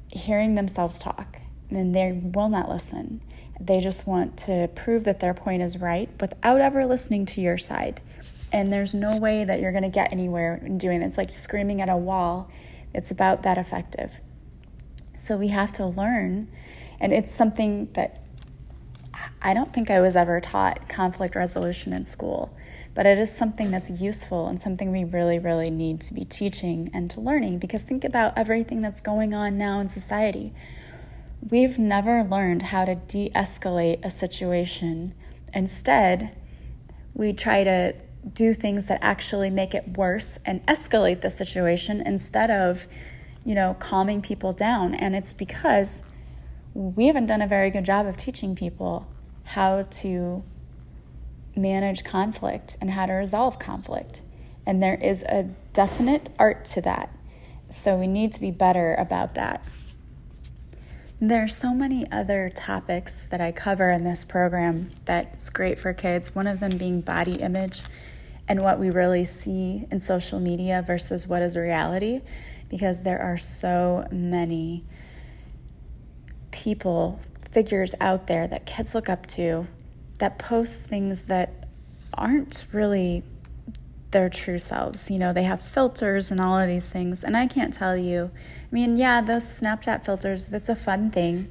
hearing 0.07 0.55
themselves 0.55 1.01
talk 1.01 1.39
and 1.69 1.93
they 1.93 2.12
will 2.12 2.49
not 2.49 2.69
listen. 2.69 3.21
They 3.61 3.81
just 3.81 4.07
want 4.07 4.37
to 4.45 4.69
prove 4.77 5.03
that 5.03 5.19
their 5.19 5.35
point 5.35 5.65
is 5.65 5.79
right 5.79 6.09
without 6.21 6.61
ever 6.61 6.87
listening 6.87 7.27
to 7.27 7.41
your 7.41 7.59
side. 7.59 8.01
And 8.53 8.73
there's 8.73 8.95
no 8.95 9.17
way 9.17 9.43
that 9.43 9.59
you're 9.59 9.73
going 9.73 9.83
to 9.83 9.89
get 9.89 10.12
anywhere 10.12 10.62
in 10.65 10.79
doing 10.79 11.03
it. 11.03 11.07
It's 11.07 11.19
like 11.19 11.33
screaming 11.33 11.81
at 11.81 11.89
a 11.89 11.97
wall. 11.97 12.49
It's 12.95 13.11
about 13.11 13.43
that 13.43 13.59
effective. 13.59 14.21
So 15.17 15.37
we 15.37 15.49
have 15.49 15.73
to 15.73 15.87
learn, 15.87 16.47
and 17.01 17.12
it's 17.12 17.35
something 17.35 17.89
that 17.95 18.23
I 19.46 19.54
don't 19.54 19.72
think 19.72 19.92
I 19.92 20.00
was 20.00 20.16
ever 20.16 20.40
taught 20.40 20.88
conflict 20.88 21.37
resolution 21.37 21.92
in 21.92 22.04
school, 22.04 22.52
but 22.94 23.06
it 23.06 23.16
is 23.16 23.32
something 23.32 23.70
that's 23.70 23.88
useful 23.88 24.48
and 24.48 24.61
something 24.61 24.90
we 24.90 25.04
really, 25.04 25.38
really 25.38 25.70
need 25.70 26.00
to 26.00 26.14
be 26.14 26.24
teaching 26.24 26.90
and 26.92 27.09
to 27.12 27.20
learning 27.20 27.61
because 27.61 27.85
think 27.85 28.02
about 28.02 28.37
everything 28.37 28.82
that's 28.82 29.00
going 29.00 29.35
on 29.35 29.56
now 29.56 29.78
in 29.78 29.88
society. 29.88 30.52
We've 31.48 31.78
never 31.78 32.24
learned 32.24 32.62
how 32.62 32.87
to 32.87 32.96
de 32.96 33.30
escalate 33.37 34.04
a 34.04 34.11
situation. 34.11 35.14
Instead, 35.54 36.37
we 37.14 37.32
try 37.32 37.62
to 37.62 37.94
do 38.32 38.52
things 38.52 38.88
that 38.88 38.98
actually 39.00 39.50
make 39.50 39.76
it 39.76 39.96
worse 39.96 40.40
and 40.44 40.66
escalate 40.66 41.20
the 41.20 41.30
situation 41.30 42.00
instead 42.00 42.50
of 42.50 42.88
you 43.44 43.54
know, 43.54 43.76
calming 43.78 44.20
people 44.20 44.52
down. 44.52 44.92
And 44.92 45.14
it's 45.14 45.32
because 45.32 46.02
we 46.74 47.06
haven't 47.06 47.26
done 47.26 47.40
a 47.40 47.46
very 47.46 47.70
good 47.70 47.85
job 47.85 48.09
of 48.09 48.16
teaching 48.16 48.56
people 48.56 49.06
how 49.46 49.82
to 49.82 50.42
manage 51.54 52.04
conflict 52.04 52.76
and 52.80 52.90
how 52.90 53.06
to 53.06 53.12
resolve 53.12 53.59
conflict. 53.59 54.22
And 54.66 54.82
there 54.82 54.96
is 54.96 55.22
a 55.22 55.50
definite 55.72 56.30
art 56.38 56.64
to 56.66 56.80
that. 56.82 57.11
So 57.68 57.96
we 57.96 58.06
need 58.06 58.32
to 58.32 58.40
be 58.40 58.50
better 58.50 58.94
about 58.94 59.35
that. 59.35 59.66
There 61.20 61.42
are 61.42 61.48
so 61.48 61.72
many 61.72 62.11
other 62.12 62.50
topics 62.54 63.22
that 63.24 63.40
I 63.40 63.50
cover 63.50 63.90
in 63.90 64.04
this 64.04 64.24
program 64.24 64.90
that's 65.06 65.48
great 65.48 65.78
for 65.78 65.94
kids, 65.94 66.35
one 66.35 66.46
of 66.46 66.61
them 66.61 66.76
being 66.76 67.00
body 67.00 67.40
image 67.40 67.80
and 68.48 68.61
what 68.61 68.78
we 68.78 68.90
really 68.90 69.24
see 69.24 69.87
in 69.90 70.00
social 70.00 70.38
media 70.38 70.85
versus 70.87 71.26
what 71.26 71.42
is 71.42 71.56
reality 71.56 72.20
because 72.68 73.02
there 73.02 73.20
are 73.20 73.38
so 73.38 74.06
many 74.11 74.85
people, 76.50 77.20
figures 77.57 77.95
out 78.03 78.27
there 78.27 78.47
that 78.47 78.66
kids 78.66 78.95
look 78.95 79.09
up 79.09 79.27
to 79.27 79.66
that 80.19 80.38
post 80.38 80.85
things 80.85 81.25
that 81.25 81.64
aren't 82.12 82.66
really 82.71 83.23
their 84.11 84.29
true 84.29 84.59
selves. 84.59 85.11
You 85.11 85.19
know, 85.19 85.33
they 85.33 85.45
have 85.45 85.62
filters 85.62 86.31
and 86.31 86.38
all 86.38 86.59
of 86.59 86.69
these 86.69 86.90
things. 86.90 87.25
And 87.25 87.35
I 87.35 87.47
can't 87.47 87.73
tell 87.73 87.97
you. 87.97 88.31
I 88.35 88.75
mean, 88.75 88.99
yeah, 88.99 89.23
those 89.23 89.45
Snapchat 89.45 90.05
filters, 90.05 90.49
that's 90.49 90.69
a 90.69 90.77
fun 90.77 91.11
thing. 91.11 91.51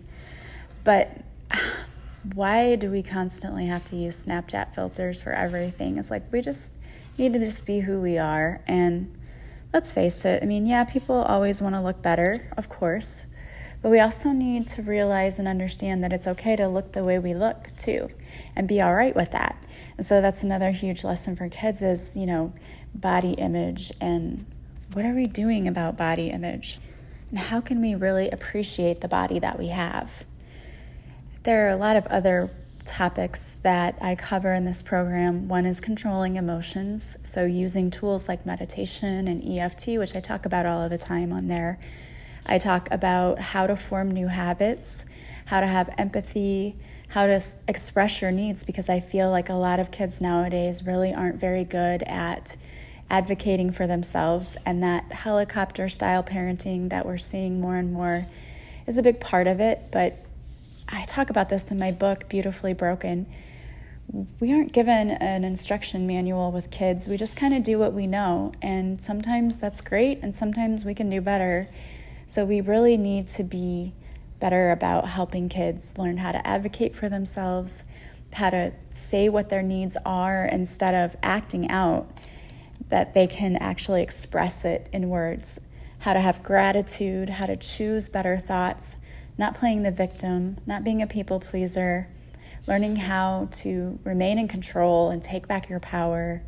But 0.84 1.10
why 2.36 2.76
do 2.76 2.92
we 2.92 3.02
constantly 3.02 3.66
have 3.66 3.84
to 3.86 3.96
use 3.96 4.26
Snapchat 4.26 4.76
filters 4.76 5.20
for 5.20 5.34
everything? 5.34 5.98
It's 5.98 6.12
like 6.12 6.32
we 6.32 6.40
just 6.40 6.76
need 7.18 7.34
to 7.34 7.40
just 7.40 7.66
be 7.66 7.80
who 7.80 8.00
we 8.00 8.20
are. 8.20 8.62
And 8.68 9.12
let's 9.74 9.92
face 9.92 10.24
it, 10.24 10.44
I 10.44 10.46
mean, 10.46 10.68
yeah, 10.68 10.84
people 10.84 11.16
always 11.16 11.64
want 11.64 11.74
to 11.74 11.82
look 11.82 12.04
better, 12.04 12.48
of 12.56 12.70
course. 12.70 13.26
But 13.86 13.92
we 13.92 14.00
also 14.00 14.30
need 14.30 14.68
to 14.70 14.82
realize 14.82 15.38
and 15.38 15.48
understand 15.48 16.04
that 16.04 16.12
it's 16.12 16.26
okay 16.26 16.56
to 16.56 16.68
look 16.68 16.94
the 16.94 17.04
way 17.04 17.20
we 17.20 17.36
look 17.36 17.70
too 17.78 18.10
and 18.56 18.68
be 18.68 18.82
all 18.82 18.96
right 18.96 19.16
with 19.16 19.30
that. 19.30 19.64
And 19.96 20.04
so 20.04 20.22
that's 20.22 20.42
another 20.42 20.72
huge 20.72 21.04
lesson 21.04 21.36
for 21.36 21.48
kids 21.50 21.84
is, 21.84 22.18
you 22.18 22.26
know, 22.26 22.52
body 22.96 23.34
image 23.34 23.92
and 24.02 24.48
what 24.94 25.06
are 25.06 25.14
we 25.14 25.28
doing 25.28 25.68
about 25.68 25.98
body 25.98 26.32
image? 26.32 26.80
And 27.30 27.38
how 27.38 27.62
can 27.62 27.80
we 27.80 27.94
really 27.94 28.28
appreciate 28.32 29.02
the 29.02 29.08
body 29.08 29.38
that 29.38 29.60
we 29.60 29.68
have? 29.68 30.24
There 31.44 31.68
are 31.68 31.70
a 31.70 31.78
lot 31.78 31.96
of 31.96 32.08
other 32.08 32.50
topics 32.86 33.56
that 33.62 34.00
I 34.02 34.16
cover 34.16 34.52
in 34.52 34.66
this 34.66 34.82
program. 34.82 35.48
One 35.48 35.68
is 35.68 35.80
controlling 35.80 36.38
emotions, 36.38 37.18
so 37.22 37.46
using 37.46 37.92
tools 37.92 38.28
like 38.28 38.48
meditation 38.48 39.28
and 39.28 39.48
EFT, 39.48 39.90
which 40.00 40.16
I 40.16 40.22
talk 40.22 40.44
about 40.44 40.66
all 40.66 40.82
of 40.82 40.90
the 40.90 40.98
time 40.98 41.32
on 41.32 41.50
there. 41.50 41.78
I 42.46 42.58
talk 42.58 42.88
about 42.92 43.40
how 43.40 43.68
to 43.68 43.76
form 43.76 44.12
new 44.12 44.28
habits, 44.28 45.04
how 45.46 45.62
to 45.62 45.68
have 45.68 45.90
empathy, 45.98 46.76
how 47.10 47.28
to 47.28 47.42
express 47.68 48.22
your 48.22 48.32
needs, 48.32 48.64
because 48.64 48.90
I 48.90 49.00
feel 49.00 49.30
like 49.32 49.50
a 49.50 49.54
lot 49.54 49.80
of 49.80 49.92
kids 49.92 50.22
nowadays 50.22 50.86
really 50.86 51.14
aren't 51.14 51.40
very 51.40 51.64
good 51.64 52.04
at 52.04 52.56
advocating 53.10 53.72
for 53.72 53.86
themselves, 53.86 54.58
and 54.66 54.82
that 54.84 55.12
helicopter 55.12 55.88
style 55.88 56.24
parenting 56.24 56.90
that 56.90 57.06
we're 57.06 57.18
seeing 57.18 57.62
more 57.62 57.76
and 57.78 57.94
more 57.94 58.26
is 58.88 58.98
a 58.98 59.04
big 59.04 59.20
part 59.20 59.48
of 59.48 59.60
it. 59.60 59.80
But 59.92 60.18
I 60.90 61.06
talk 61.06 61.30
about 61.30 61.50
this 61.50 61.70
in 61.72 61.78
my 61.80 61.92
book, 61.92 62.28
Beautifully 62.30 62.74
Broken. 62.74 63.28
We 64.40 64.54
aren't 64.54 64.72
given 64.72 65.12
an 65.12 65.44
instruction 65.44 66.06
manual 66.06 66.52
with 66.52 66.70
kids. 66.70 67.08
We 67.08 67.18
just 67.18 67.36
kind 67.36 67.56
of 67.56 67.64
do 67.64 67.80
what 67.80 67.94
we 67.94 68.06
know. 68.06 68.52
And 68.62 69.02
sometimes 69.02 69.58
that's 69.58 69.82
great, 69.82 70.20
and 70.22 70.36
sometimes 70.36 70.86
we 70.86 70.94
can 70.94 71.10
do 71.10 71.22
better. 71.22 71.70
So 72.28 72.46
we 72.46 72.62
really 72.62 72.98
need 72.98 73.28
to 73.28 73.44
be 73.44 73.94
better 74.40 74.72
about 74.72 75.10
helping 75.10 75.50
kids 75.50 75.98
learn 75.98 76.18
how 76.18 76.32
to 76.32 76.46
advocate 76.46 76.96
for 76.96 77.10
themselves, 77.10 77.84
how 78.34 78.50
to 78.50 78.74
say 78.90 79.30
what 79.30 79.50
their 79.50 79.64
needs 79.64 79.98
are 80.06 80.46
instead 80.46 80.94
of 80.94 81.16
acting 81.24 81.70
out, 81.70 82.10
that 82.90 83.14
they 83.14 83.28
can 83.28 83.56
actually 83.56 84.02
express 84.02 84.66
it 84.66 84.90
in 84.92 85.10
words, 85.10 85.60
how 86.00 86.14
to 86.14 86.20
have 86.20 86.44
gratitude, 86.44 87.30
how 87.30 87.46
to 87.46 87.56
choose 87.56 88.10
better 88.10 88.38
thoughts 88.38 88.98
not 89.38 89.56
playing 89.56 89.84
the 89.84 89.92
victim, 89.92 90.58
not 90.66 90.84
being 90.84 91.02
a 91.02 91.08
people 91.08 91.40
pleaser, 91.40 92.08
learning 92.68 92.96
how 92.96 93.48
to 93.52 94.00
remain 94.04 94.40
in 94.40 94.48
control 94.48 95.10
and 95.10 95.22
take 95.22 95.48
back 95.48 95.70
your 95.70 95.80
power, 95.80 96.42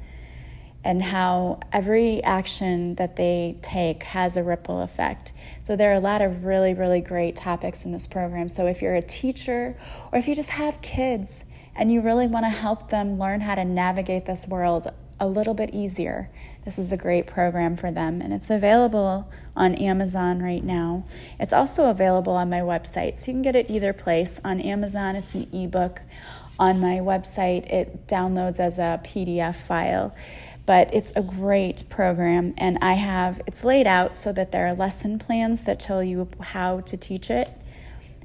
and 0.88 1.04
how 1.04 1.60
every 1.73 2.23
action 2.23 2.95
that 2.95 3.17
they 3.17 3.58
take 3.62 4.04
has 4.04 4.38
a 4.38 4.41
ripple 4.41 4.82
effect. 4.82 5.34
So, 5.62 5.76
there 5.76 5.91
are 5.91 5.95
a 5.95 6.00
lot 6.00 6.21
of 6.21 6.45
really, 6.45 6.73
really 6.73 7.02
great 7.02 7.36
topics 7.36 7.84
in 7.84 7.91
this 7.91 8.08
program. 8.08 8.47
So, 8.47 8.67
if 8.67 8.82
you're 8.82 8.95
a 8.95 9.02
teacher 9.02 9.78
or 10.13 10.17
if 10.17 10.30
you 10.30 10.34
just 10.34 10.52
have 10.52 10.82
kids 10.82 11.43
and 11.76 11.91
you 11.91 12.00
really 12.00 12.26
want 12.26 12.45
to 12.45 12.50
help 12.50 12.89
them 12.89 13.19
learn 13.19 13.41
how 13.41 13.56
to 13.56 13.65
navigate 13.65 14.28
this 14.28 14.47
world 14.47 14.88
a 15.19 15.28
little 15.28 15.54
bit 15.54 15.71
easier, 15.73 16.30
this 16.63 16.80
is 16.80 16.93
a 16.93 16.97
great 16.97 17.28
program 17.28 17.76
for 17.76 17.91
them, 17.91 18.21
and 18.21 18.32
it's 18.32 18.50
available 18.50 19.30
on 19.58 19.76
Amazon 19.76 20.41
right 20.41 20.63
now. 20.63 21.04
It's 21.38 21.52
also 21.52 21.89
available 21.89 22.34
on 22.34 22.50
my 22.50 22.62
website, 22.62 23.17
so 23.17 23.32
you 23.32 23.36
can 23.36 23.41
get 23.41 23.58
it 23.58 23.69
either 23.69 23.91
place. 23.91 24.39
On 24.45 24.62
Amazon, 24.62 25.17
it's 25.17 25.36
an 25.36 25.50
ebook. 25.52 26.00
On 26.60 26.80
my 26.80 27.00
website, 27.00 27.71
it 27.71 28.08
downloads 28.08 28.60
as 28.60 28.80
a 28.80 29.02
PDF 29.04 29.56
file. 29.56 30.15
But 30.67 30.93
it's 30.93 31.12
a 31.15 31.23
great 31.23 31.89
program, 31.89 32.53
and 32.58 32.77
I 32.82 32.93
have 32.93 33.41
it's 33.47 33.63
laid 33.63 33.88
out 33.88 34.15
so 34.15 34.32
that 34.34 34.51
there 34.51 34.67
are 34.67 34.75
lesson 34.75 35.17
plans 35.17 35.63
that 35.63 35.80
tell 35.80 36.03
you 36.03 36.30
how 36.39 36.82
to 36.82 36.95
teach 36.95 37.32
it. 37.32 37.51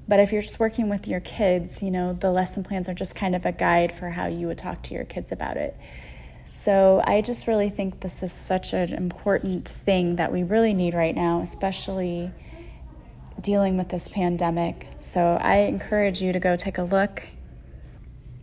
But 0.08 0.20
if 0.20 0.32
you're 0.32 0.42
just 0.42 0.58
working 0.58 0.88
with 0.90 1.06
your 1.06 1.20
kids, 1.20 1.82
you 1.82 1.90
know, 1.90 2.12
the 2.12 2.30
lesson 2.30 2.64
plans 2.64 2.88
are 2.88 2.94
just 2.94 3.14
kind 3.14 3.34
of 3.34 3.46
a 3.46 3.52
guide 3.52 3.92
for 3.92 4.10
how 4.10 4.26
you 4.26 4.48
would 4.48 4.58
talk 4.58 4.82
to 4.82 4.94
your 4.94 5.04
kids 5.04 5.32
about 5.32 5.56
it. 5.56 5.76
So 6.50 7.02
I 7.06 7.22
just 7.22 7.46
really 7.46 7.70
think 7.70 8.00
this 8.00 8.22
is 8.22 8.32
such 8.32 8.74
an 8.74 8.92
important 8.92 9.66
thing 9.68 10.16
that 10.16 10.32
we 10.32 10.42
really 10.42 10.74
need 10.74 10.92
right 10.92 11.14
now, 11.14 11.40
especially 11.40 12.30
dealing 13.40 13.78
with 13.78 13.88
this 13.88 14.08
pandemic. 14.08 14.86
So 14.98 15.38
I 15.40 15.58
encourage 15.60 16.20
you 16.20 16.32
to 16.32 16.40
go 16.40 16.56
take 16.56 16.76
a 16.76 16.82
look 16.82 17.28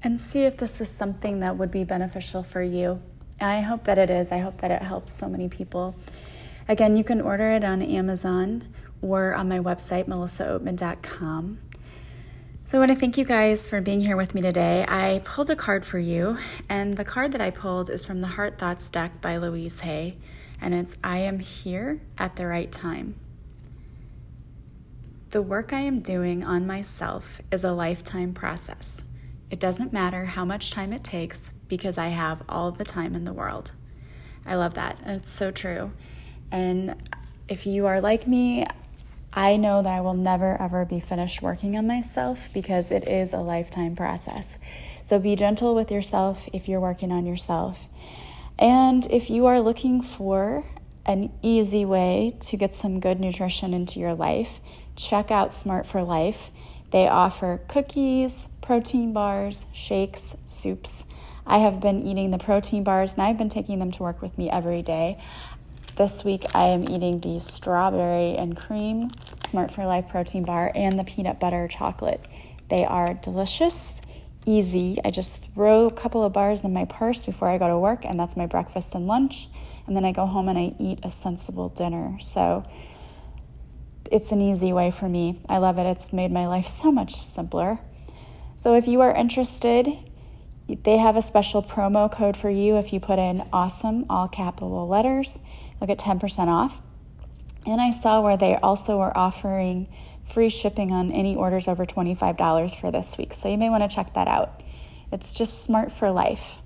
and 0.01 0.19
see 0.19 0.45
if 0.45 0.57
this 0.57 0.81
is 0.81 0.89
something 0.89 1.41
that 1.41 1.57
would 1.57 1.69
be 1.69 1.83
beneficial 1.83 2.41
for 2.41 2.63
you. 2.63 3.01
I 3.41 3.61
hope 3.61 3.85
that 3.85 3.97
it 3.97 4.09
is. 4.09 4.31
I 4.31 4.39
hope 4.39 4.61
that 4.61 4.71
it 4.71 4.81
helps 4.81 5.13
so 5.13 5.29
many 5.29 5.47
people. 5.47 5.95
Again, 6.67 6.95
you 6.97 7.03
can 7.03 7.21
order 7.21 7.49
it 7.51 7.63
on 7.63 7.81
Amazon 7.81 8.73
or 9.01 9.33
on 9.33 9.47
my 9.49 9.59
website, 9.59 10.05
melissaoatman.com. 10.05 11.59
So, 12.65 12.77
I 12.77 12.79
want 12.79 12.91
to 12.91 12.99
thank 12.99 13.17
you 13.17 13.25
guys 13.25 13.67
for 13.67 13.81
being 13.81 14.01
here 14.01 14.15
with 14.15 14.35
me 14.35 14.41
today. 14.41 14.85
I 14.87 15.21
pulled 15.25 15.49
a 15.49 15.55
card 15.55 15.83
for 15.83 15.97
you, 15.97 16.37
and 16.69 16.95
the 16.95 17.03
card 17.03 17.31
that 17.31 17.41
I 17.41 17.49
pulled 17.49 17.89
is 17.89 18.05
from 18.05 18.21
the 18.21 18.27
Heart 18.27 18.59
Thoughts 18.59 18.87
deck 18.91 19.21
by 19.21 19.37
Louise 19.37 19.79
Hay, 19.79 20.17
and 20.61 20.75
it's 20.75 20.95
I 21.03 21.17
am 21.17 21.39
here 21.39 22.01
at 22.19 22.35
the 22.35 22.45
right 22.45 22.71
time. 22.71 23.15
The 25.31 25.41
work 25.41 25.73
I 25.73 25.79
am 25.79 26.01
doing 26.01 26.43
on 26.43 26.67
myself 26.67 27.41
is 27.51 27.63
a 27.63 27.71
lifetime 27.71 28.33
process. 28.33 29.01
It 29.49 29.59
doesn't 29.59 29.91
matter 29.91 30.25
how 30.25 30.45
much 30.45 30.69
time 30.69 30.93
it 30.93 31.03
takes 31.03 31.55
because 31.69 31.97
I 31.97 32.07
have 32.07 32.43
all 32.49 32.71
the 32.71 32.83
time 32.83 33.15
in 33.15 33.23
the 33.23 33.33
world. 33.33 33.71
I 34.45 34.55
love 34.55 34.73
that, 34.73 34.97
it's 35.05 35.31
so 35.31 35.51
true. 35.51 35.91
And 36.51 36.95
if 37.47 37.65
you 37.65 37.85
are 37.85 38.01
like 38.01 38.27
me, 38.27 38.65
I 39.31 39.57
know 39.57 39.81
that 39.83 39.93
I 39.93 40.01
will 40.01 40.15
never 40.15 40.59
ever 40.59 40.85
be 40.85 40.99
finished 40.99 41.41
working 41.41 41.77
on 41.77 41.85
myself 41.87 42.49
because 42.53 42.91
it 42.91 43.07
is 43.07 43.31
a 43.31 43.37
lifetime 43.37 43.95
process. 43.95 44.57
So 45.03 45.19
be 45.19 45.35
gentle 45.35 45.75
with 45.75 45.91
yourself 45.91 46.49
if 46.51 46.67
you're 46.67 46.79
working 46.79 47.11
on 47.11 47.25
yourself. 47.25 47.85
And 48.57 49.05
if 49.11 49.29
you 49.29 49.45
are 49.45 49.61
looking 49.61 50.01
for 50.01 50.65
an 51.05 51.31
easy 51.41 51.85
way 51.85 52.37
to 52.41 52.57
get 52.57 52.73
some 52.73 52.99
good 52.99 53.19
nutrition 53.19 53.73
into 53.73 53.99
your 53.99 54.13
life, 54.13 54.59
check 54.95 55.31
out 55.31 55.53
Smart 55.53 55.85
for 55.85 56.03
Life. 56.03 56.51
They 56.91 57.07
offer 57.07 57.61
cookies, 57.67 58.47
protein 58.61 59.13
bars, 59.13 59.65
shakes, 59.73 60.35
soups. 60.45 61.05
I 61.45 61.59
have 61.59 61.79
been 61.79 62.05
eating 62.05 62.31
the 62.31 62.37
protein 62.37 62.83
bars 62.83 63.13
and 63.13 63.21
I've 63.21 63.37
been 63.37 63.49
taking 63.49 63.79
them 63.79 63.91
to 63.93 64.03
work 64.03 64.21
with 64.21 64.37
me 64.37 64.49
every 64.49 64.81
day. 64.81 65.19
This 65.95 66.23
week 66.23 66.45
I 66.53 66.67
am 66.67 66.83
eating 66.89 67.19
the 67.19 67.39
strawberry 67.39 68.37
and 68.37 68.55
cream 68.55 69.09
Smart 69.49 69.71
for 69.71 69.85
Life 69.85 70.07
protein 70.09 70.43
bar 70.43 70.71
and 70.75 70.99
the 70.99 71.03
peanut 71.03 71.39
butter 71.39 71.67
chocolate. 71.67 72.23
They 72.69 72.85
are 72.85 73.15
delicious, 73.15 74.01
easy. 74.45 74.99
I 75.03 75.11
just 75.11 75.43
throw 75.53 75.87
a 75.87 75.91
couple 75.91 76.23
of 76.23 76.33
bars 76.33 76.63
in 76.63 76.71
my 76.71 76.85
purse 76.85 77.23
before 77.23 77.49
I 77.49 77.57
go 77.57 77.67
to 77.67 77.77
work, 77.77 78.05
and 78.05 78.19
that's 78.19 78.37
my 78.37 78.45
breakfast 78.45 78.93
and 78.93 79.07
lunch. 79.07 79.49
And 79.87 79.95
then 79.95 80.05
I 80.05 80.11
go 80.11 80.27
home 80.27 80.47
and 80.49 80.57
I 80.57 80.75
eat 80.79 80.99
a 81.01 81.09
sensible 81.09 81.69
dinner. 81.69 82.17
So 82.21 82.63
it's 84.11 84.31
an 84.31 84.39
easy 84.39 84.71
way 84.71 84.91
for 84.91 85.09
me. 85.09 85.41
I 85.49 85.57
love 85.57 85.79
it. 85.79 85.87
It's 85.87 86.13
made 86.13 86.31
my 86.31 86.47
life 86.47 86.67
so 86.67 86.91
much 86.91 87.15
simpler. 87.15 87.79
So 88.55 88.75
if 88.75 88.87
you 88.87 89.01
are 89.01 89.13
interested, 89.13 89.87
they 90.75 90.97
have 90.97 91.15
a 91.15 91.21
special 91.21 91.63
promo 91.63 92.11
code 92.11 92.37
for 92.37 92.49
you 92.49 92.77
if 92.77 92.93
you 92.93 92.99
put 92.99 93.19
in 93.19 93.43
awesome, 93.51 94.05
all 94.09 94.27
capital 94.27 94.87
letters. 94.87 95.39
You'll 95.79 95.87
get 95.87 95.99
10% 95.99 96.47
off. 96.47 96.81
And 97.65 97.81
I 97.81 97.91
saw 97.91 98.21
where 98.21 98.37
they 98.37 98.55
also 98.55 98.99
are 98.99 99.15
offering 99.15 99.87
free 100.29 100.49
shipping 100.49 100.91
on 100.91 101.11
any 101.11 101.35
orders 101.35 101.67
over 101.67 101.85
$25 101.85 102.79
for 102.79 102.91
this 102.91 103.17
week. 103.17 103.33
So 103.33 103.49
you 103.49 103.57
may 103.57 103.69
want 103.69 103.89
to 103.89 103.93
check 103.93 104.13
that 104.13 104.27
out. 104.27 104.61
It's 105.11 105.33
just 105.33 105.63
smart 105.63 105.91
for 105.91 106.11
life. 106.11 106.59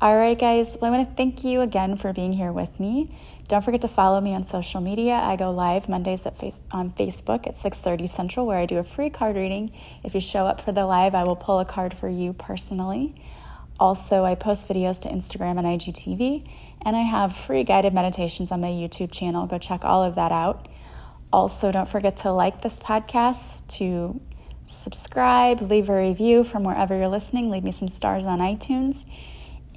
All 0.00 0.16
right, 0.16 0.38
guys. 0.38 0.76
Well, 0.80 0.92
I 0.92 0.96
want 0.96 1.08
to 1.08 1.14
thank 1.16 1.44
you 1.44 1.60
again 1.60 1.96
for 1.96 2.12
being 2.12 2.34
here 2.34 2.52
with 2.52 2.78
me. 2.78 3.14
Don't 3.48 3.62
forget 3.62 3.80
to 3.82 3.88
follow 3.88 4.20
me 4.20 4.34
on 4.34 4.44
social 4.44 4.80
media. 4.80 5.14
I 5.14 5.36
go 5.36 5.50
live 5.50 5.88
Mondays 5.88 6.26
at 6.26 6.36
face- 6.36 6.60
on 6.72 6.90
Facebook 6.90 7.46
at 7.46 7.56
6:30 7.56 8.06
Central, 8.06 8.44
where 8.44 8.58
I 8.58 8.66
do 8.66 8.78
a 8.78 8.84
free 8.84 9.08
card 9.08 9.36
reading. 9.36 9.70
If 10.02 10.14
you 10.14 10.20
show 10.20 10.46
up 10.46 10.60
for 10.60 10.72
the 10.72 10.84
live, 10.84 11.14
I 11.14 11.22
will 11.22 11.36
pull 11.36 11.60
a 11.60 11.64
card 11.64 11.94
for 11.94 12.08
you 12.08 12.32
personally. 12.32 13.14
Also, 13.78 14.24
I 14.24 14.34
post 14.34 14.68
videos 14.68 15.00
to 15.02 15.08
Instagram 15.08 15.58
and 15.58 15.66
IGTV, 15.66 16.44
and 16.82 16.96
I 16.96 17.02
have 17.02 17.36
free 17.36 17.62
guided 17.62 17.94
meditations 17.94 18.50
on 18.50 18.60
my 18.60 18.68
YouTube 18.68 19.12
channel. 19.12 19.46
Go 19.46 19.58
check 19.58 19.84
all 19.84 20.02
of 20.02 20.14
that 20.16 20.32
out. 20.32 20.66
Also, 21.32 21.70
don't 21.70 21.88
forget 21.88 22.16
to 22.18 22.32
like 22.32 22.62
this 22.62 22.80
podcast, 22.80 23.66
to 23.68 24.20
subscribe, 24.64 25.60
leave 25.60 25.88
a 25.88 25.96
review 25.96 26.42
from 26.42 26.64
wherever 26.64 26.96
you're 26.96 27.08
listening, 27.08 27.50
leave 27.50 27.62
me 27.62 27.70
some 27.70 27.88
stars 27.88 28.24
on 28.24 28.40
iTunes. 28.40 29.04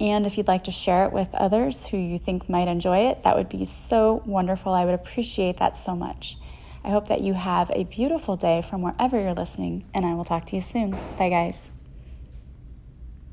And 0.00 0.26
if 0.26 0.38
you'd 0.38 0.48
like 0.48 0.64
to 0.64 0.70
share 0.70 1.04
it 1.04 1.12
with 1.12 1.28
others 1.34 1.88
who 1.88 1.98
you 1.98 2.18
think 2.18 2.48
might 2.48 2.68
enjoy 2.68 3.08
it, 3.10 3.22
that 3.22 3.36
would 3.36 3.50
be 3.50 3.64
so 3.66 4.22
wonderful. 4.24 4.72
I 4.72 4.86
would 4.86 4.94
appreciate 4.94 5.58
that 5.58 5.76
so 5.76 5.94
much. 5.94 6.38
I 6.82 6.88
hope 6.88 7.08
that 7.08 7.20
you 7.20 7.34
have 7.34 7.70
a 7.74 7.84
beautiful 7.84 8.36
day 8.36 8.62
from 8.62 8.80
wherever 8.80 9.20
you're 9.20 9.34
listening, 9.34 9.84
and 9.92 10.06
I 10.06 10.14
will 10.14 10.24
talk 10.24 10.46
to 10.46 10.56
you 10.56 10.62
soon. 10.62 10.96
Bye, 11.18 11.28
guys. 11.28 11.70